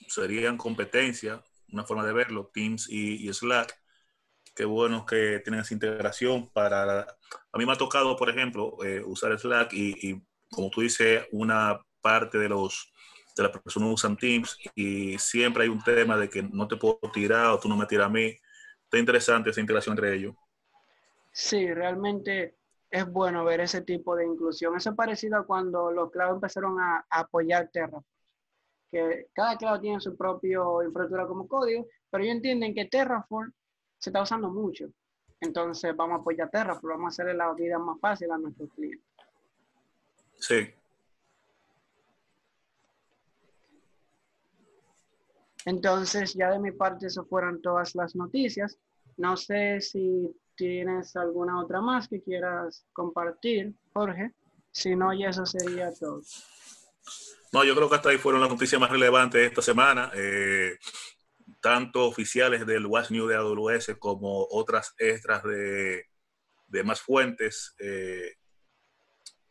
serían 0.07 0.57
competencia 0.57 1.41
una 1.71 1.85
forma 1.85 2.05
de 2.05 2.13
verlo, 2.13 2.51
Teams 2.53 2.89
y, 2.89 3.31
Slack. 3.31 3.73
Qué 4.55 4.65
bueno 4.65 5.05
que 5.05 5.39
tienen 5.43 5.61
esa 5.61 5.73
integración 5.73 6.49
para... 6.49 7.01
A 7.01 7.57
mí 7.57 7.65
me 7.65 7.73
ha 7.73 7.77
tocado, 7.77 8.15
por 8.15 8.29
ejemplo, 8.29 8.77
eh, 8.83 9.01
usar 9.05 9.37
Slack 9.37 9.73
y, 9.73 10.21
como 10.49 10.69
tú 10.69 10.81
dices, 10.81 11.25
una 11.31 11.81
parte 12.01 12.37
de 12.37 12.49
los 12.49 12.91
de 13.35 13.43
las 13.43 13.51
personas 13.51 13.89
usan 13.89 14.15
Teams 14.15 14.57
y 14.75 15.17
siempre 15.17 15.63
hay 15.63 15.69
un 15.69 15.83
tema 15.83 16.17
de 16.17 16.29
que 16.29 16.41
no 16.41 16.67
te 16.67 16.77
puedo 16.77 16.99
tirar 17.13 17.47
o 17.47 17.59
tú 17.59 17.67
no 17.67 17.75
me 17.75 17.85
tiras 17.85 18.07
a 18.07 18.09
mí. 18.09 18.33
Está 18.85 18.97
interesante 18.97 19.49
esa 19.49 19.61
integración 19.61 19.93
entre 19.93 20.15
ellos. 20.15 20.35
Sí, 21.31 21.73
realmente 21.73 22.55
es 22.89 23.05
bueno 23.05 23.43
ver 23.43 23.59
ese 23.59 23.81
tipo 23.81 24.15
de 24.15 24.25
inclusión. 24.25 24.75
Eso 24.75 24.91
es 24.91 24.95
parecido 24.95 25.37
a 25.37 25.45
cuando 25.45 25.91
los 25.91 26.11
cloud 26.11 26.35
empezaron 26.35 26.79
a, 26.79 27.05
a 27.09 27.19
apoyar 27.19 27.69
Terraform 27.69 28.03
que 28.95 29.27
cada 29.33 29.57
cloud 29.57 29.81
tiene 29.81 29.99
su 29.99 30.15
propio 30.15 30.81
infraestructura 30.83 31.27
como 31.27 31.47
código, 31.47 31.87
pero 32.09 32.23
ellos 32.23 32.37
entienden 32.37 32.73
que 32.73 32.85
Terraform 32.85 33.51
se 33.97 34.09
está 34.09 34.21
usando 34.21 34.49
mucho. 34.49 34.85
Entonces 35.41 35.95
vamos 35.95 36.17
a 36.17 36.21
apoyar 36.21 36.49
Terraform, 36.49 36.97
vamos 36.97 37.05
a 37.05 37.09
hacerle 37.13 37.33
la 37.33 37.53
vida 37.53 37.77
más 37.77 37.99
fácil 37.99 38.31
a 38.31 38.37
nuestros 38.37 38.69
clientes. 38.73 39.05
Sí. 40.37 40.73
Entonces, 45.65 46.33
ya 46.35 46.51
de 46.51 46.59
mi 46.59 46.71
parte, 46.71 47.07
eso 47.07 47.25
fueron 47.25 47.61
todas 47.61 47.95
las 47.95 48.15
noticias. 48.15 48.77
No 49.17 49.35
sé 49.35 49.81
si 49.81 50.31
tienes 50.55 51.15
alguna 51.15 51.59
otra 51.61 51.81
más 51.81 52.07
que 52.07 52.21
quieras 52.21 52.85
compartir, 52.93 53.73
Jorge. 53.93 54.31
Si 54.71 54.95
no, 54.95 55.13
ya 55.13 55.29
eso 55.29 55.45
sería 55.45 55.91
todo. 55.93 56.21
No, 57.51 57.63
yo 57.63 57.75
creo 57.75 57.89
que 57.89 57.95
hasta 57.95 58.09
ahí 58.09 58.17
fueron 58.17 58.41
las 58.41 58.49
noticias 58.49 58.79
más 58.79 58.91
relevantes 58.91 59.41
de 59.41 59.47
esta 59.47 59.61
semana. 59.61 60.11
Eh, 60.13 60.77
tanto 61.61 62.05
oficiales 62.05 62.65
del 62.65 62.85
Watch 62.85 63.11
New 63.11 63.27
de 63.27 63.35
AWS 63.35 63.95
como 63.97 64.45
otras 64.51 64.93
extras 64.97 65.41
de, 65.43 66.03
más 66.83 67.01
fuentes. 67.01 67.73
Eh, 67.79 68.33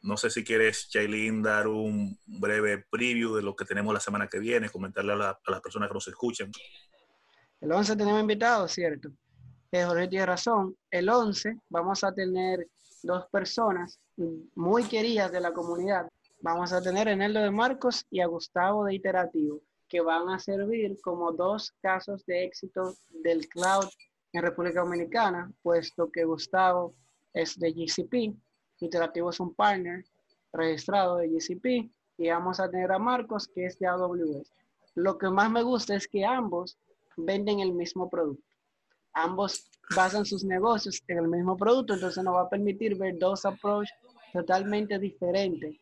no 0.05 0.17
sé 0.17 0.31
si 0.31 0.45
quieres, 0.45 0.89
Chaylin, 0.91 1.43
dar 1.43 1.67
un 1.67 2.19
breve 2.27 2.85
preview 2.91 3.35
de 3.35 3.43
lo 3.43 3.57
que 3.57 3.65
tenemos 3.65 3.93
la 3.93 4.01
semana 4.01 4.29
que 4.29 4.39
viene, 4.39 4.69
comentarle 4.69 5.13
a, 5.13 5.39
las 5.47 5.61
personas 5.61 5.89
que 5.89 5.95
nos 5.95 6.09
escuchan. 6.09 6.51
El 7.61 7.73
11 7.73 7.97
tenemos 7.97 8.21
invitados, 8.21 8.73
¿cierto? 8.73 9.11
Eh, 9.73 9.85
Jorge 9.85 10.09
tiene 10.09 10.27
razón. 10.27 10.77
El 10.91 11.09
11 11.09 11.57
vamos 11.69 12.05
a 12.05 12.13
tener 12.13 12.69
dos 13.03 13.27
personas 13.31 13.99
muy 14.55 14.85
queridas 14.85 15.33
de 15.33 15.41
la 15.41 15.53
comunidad 15.53 16.07
vamos 16.45 16.75
a 16.75 16.83
tener 16.83 17.09
a 17.09 17.13
Eneldo 17.13 17.41
de 17.41 17.51
Marcos 17.51 18.05
y 18.11 18.21
a 18.21 18.27
Gustavo 18.27 18.85
de 18.85 18.95
Iterativo, 18.95 19.63
que 19.89 20.03
van 20.03 20.29
a 20.29 20.39
servir 20.39 21.01
como 21.03 21.33
dos 21.33 21.73
casos 21.81 22.23
de 22.27 22.45
éxito 22.45 22.95
del 23.23 23.49
cloud 23.49 23.87
en 24.35 24.43
República 24.43 24.81
Dominicana, 24.81 25.51
puesto 25.63 26.11
que 26.13 26.25
Gustavo 26.25 26.95
es 27.33 27.59
de 27.59 27.73
GCP, 27.73 28.37
Iterativo 28.85 29.31
es 29.31 29.41
un 29.41 29.55
partner 29.55 30.05
registrado 30.53 31.17
de 31.17 31.29
GCP, 31.29 31.91
y 32.17 32.29
vamos 32.29 32.61
a 32.61 32.71
tener 32.71 32.93
a 32.93 32.99
Marcos, 32.99 33.49
que 33.49 33.67
es 33.67 33.79
de 33.79 33.87
AWS. 33.87 34.51
Lo 34.95 35.19
que 35.19 35.29
más 35.29 35.51
me 35.51 35.63
gusta 35.63 35.97
es 35.97 36.07
que 36.07 36.25
ambos 36.25 36.79
venden 37.17 37.61
el 37.61 37.73
mismo 37.73 38.09
producto. 38.09 38.45
Ambos 39.13 39.69
basan 39.97 40.25
sus 40.25 40.45
negocios 40.45 41.03
en 41.09 41.19
el 41.19 41.29
mismo 41.29 41.57
producto, 41.57 41.95
entonces 41.95 42.23
nos 42.23 42.35
va 42.35 42.43
a 42.43 42.49
permitir 42.49 42.97
ver 42.97 43.19
dos 43.19 43.45
approaches 43.45 43.95
totalmente 44.33 44.99
diferentes 44.99 45.77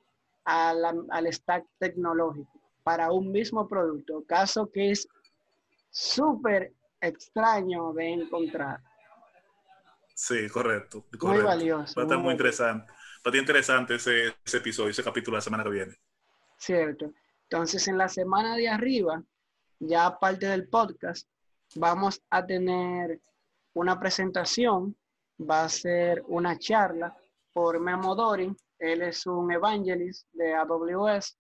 al 0.45 1.33
stack 1.33 1.65
tecnológico 1.79 2.51
para 2.83 3.13
un 3.13 3.31
mismo 3.31 3.69
producto, 3.69 4.25
caso 4.27 4.71
que 4.71 4.91
es 4.91 5.07
súper 5.91 6.73
extraño 7.01 7.93
de 7.93 8.13
encontrar. 8.13 8.81
Sí, 10.15 10.49
correcto. 10.49 11.07
Muy 11.21 11.43
valioso. 11.43 11.95
Va 11.97 12.03
a 12.03 12.07
estar 12.07 12.19
muy, 12.19 12.33
interesante. 12.33 12.91
Va 12.91 12.97
a 13.25 13.29
estar 13.29 13.37
interesante 13.37 13.95
ese, 13.97 14.35
ese 14.45 14.57
episodio, 14.59 14.91
ese 14.91 15.05
capítulo 15.05 15.37
la 15.37 15.43
semana 15.43 15.65
que 15.65 15.71
viene. 15.71 15.97
Cierto. 16.59 17.13
Entonces, 17.45 17.87
en 17.89 17.99
la 17.99 18.09
semana 18.09 18.57
de 18.57 18.69
arriba, 18.69 19.23
ya 19.79 20.07
aparte 20.07 20.47
del 20.47 20.69
podcast, 20.69 21.29
vamos 21.75 22.23
a 22.31 22.47
tener 22.47 23.21
una 23.75 23.99
presentación 23.99 24.97
va 25.39 25.65
a 25.65 25.69
ser 25.69 26.23
una 26.29 26.59
charla 26.59 27.17
por 27.53 27.81
Memo 27.81 28.15
Dorin. 28.15 28.57
Él 28.79 29.03
es 29.03 29.27
un 29.27 29.53
evangelist 29.53 30.29
de 30.33 30.55
AWS. 30.55 31.37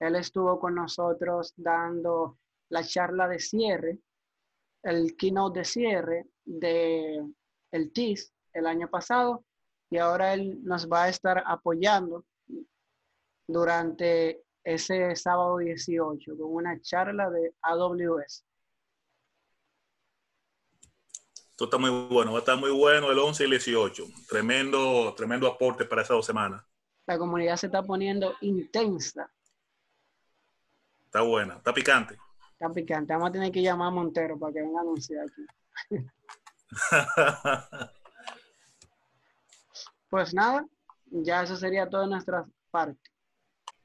Él 0.00 0.16
estuvo 0.16 0.58
con 0.58 0.74
nosotros 0.74 1.52
dando 1.56 2.38
la 2.68 2.82
charla 2.84 3.28
de 3.28 3.38
cierre, 3.38 3.98
el 4.82 5.16
keynote 5.16 5.60
de 5.60 5.64
cierre 5.64 6.26
de 6.44 7.24
el 7.74 7.92
TIS 7.92 8.32
el 8.52 8.66
año 8.66 8.88
pasado 8.88 9.44
y 9.90 9.98
ahora 9.98 10.32
él 10.32 10.62
nos 10.62 10.88
va 10.88 11.04
a 11.04 11.08
estar 11.08 11.42
apoyando 11.44 12.24
durante 13.48 14.44
ese 14.62 15.14
sábado 15.16 15.58
18 15.58 16.36
con 16.38 16.54
una 16.54 16.80
charla 16.80 17.28
de 17.30 17.52
AWS. 17.62 18.44
Esto 21.50 21.64
está 21.64 21.78
muy 21.78 21.90
bueno, 22.08 22.32
va 22.32 22.38
a 22.38 22.40
estar 22.40 22.56
muy 22.56 22.70
bueno 22.70 23.10
el 23.10 23.18
11 23.18 23.42
y 23.42 23.46
el 23.46 23.50
18. 23.50 24.04
Tremendo, 24.28 25.12
tremendo 25.16 25.48
aporte 25.48 25.84
para 25.84 26.02
esas 26.02 26.16
dos 26.16 26.26
semanas. 26.26 26.64
La 27.06 27.18
comunidad 27.18 27.56
se 27.56 27.66
está 27.66 27.82
poniendo 27.82 28.34
intensa. 28.40 29.30
Está 31.06 31.22
buena, 31.22 31.56
está 31.56 31.74
picante. 31.74 32.16
Está 32.52 32.72
picante. 32.72 33.12
Vamos 33.12 33.28
a 33.28 33.32
tener 33.32 33.52
que 33.52 33.62
llamar 33.62 33.88
a 33.88 33.90
Montero 33.90 34.38
para 34.38 34.52
que 34.52 34.62
venga 34.62 34.78
a 34.78 34.82
anunciar 34.82 35.26
aquí. 35.26 35.46
pues 40.10 40.34
nada, 40.34 40.66
ya 41.10 41.42
eso 41.42 41.56
sería 41.56 41.88
toda 41.88 42.06
nuestra 42.06 42.46
parte. 42.70 43.00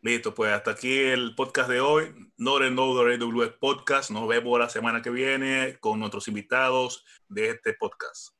Listo, 0.02 0.34
pues 0.34 0.54
hasta 0.54 0.72
aquí 0.72 0.98
el 0.98 1.36
podcast 1.36 1.70
de 1.70 1.82
hoy. 1.82 2.16
No 2.38 2.56
Another 2.58 3.22
AWS 3.22 3.58
Podcast. 3.60 4.12
Nos 4.12 4.28
vemos 4.30 4.58
la 4.58 4.70
semana 4.70 5.02
que 5.02 5.10
viene 5.10 5.78
con 5.82 6.00
nuestros 6.00 6.30
invitados 6.30 7.04
de 7.28 7.50
este 7.50 7.74
podcast. 7.74 8.39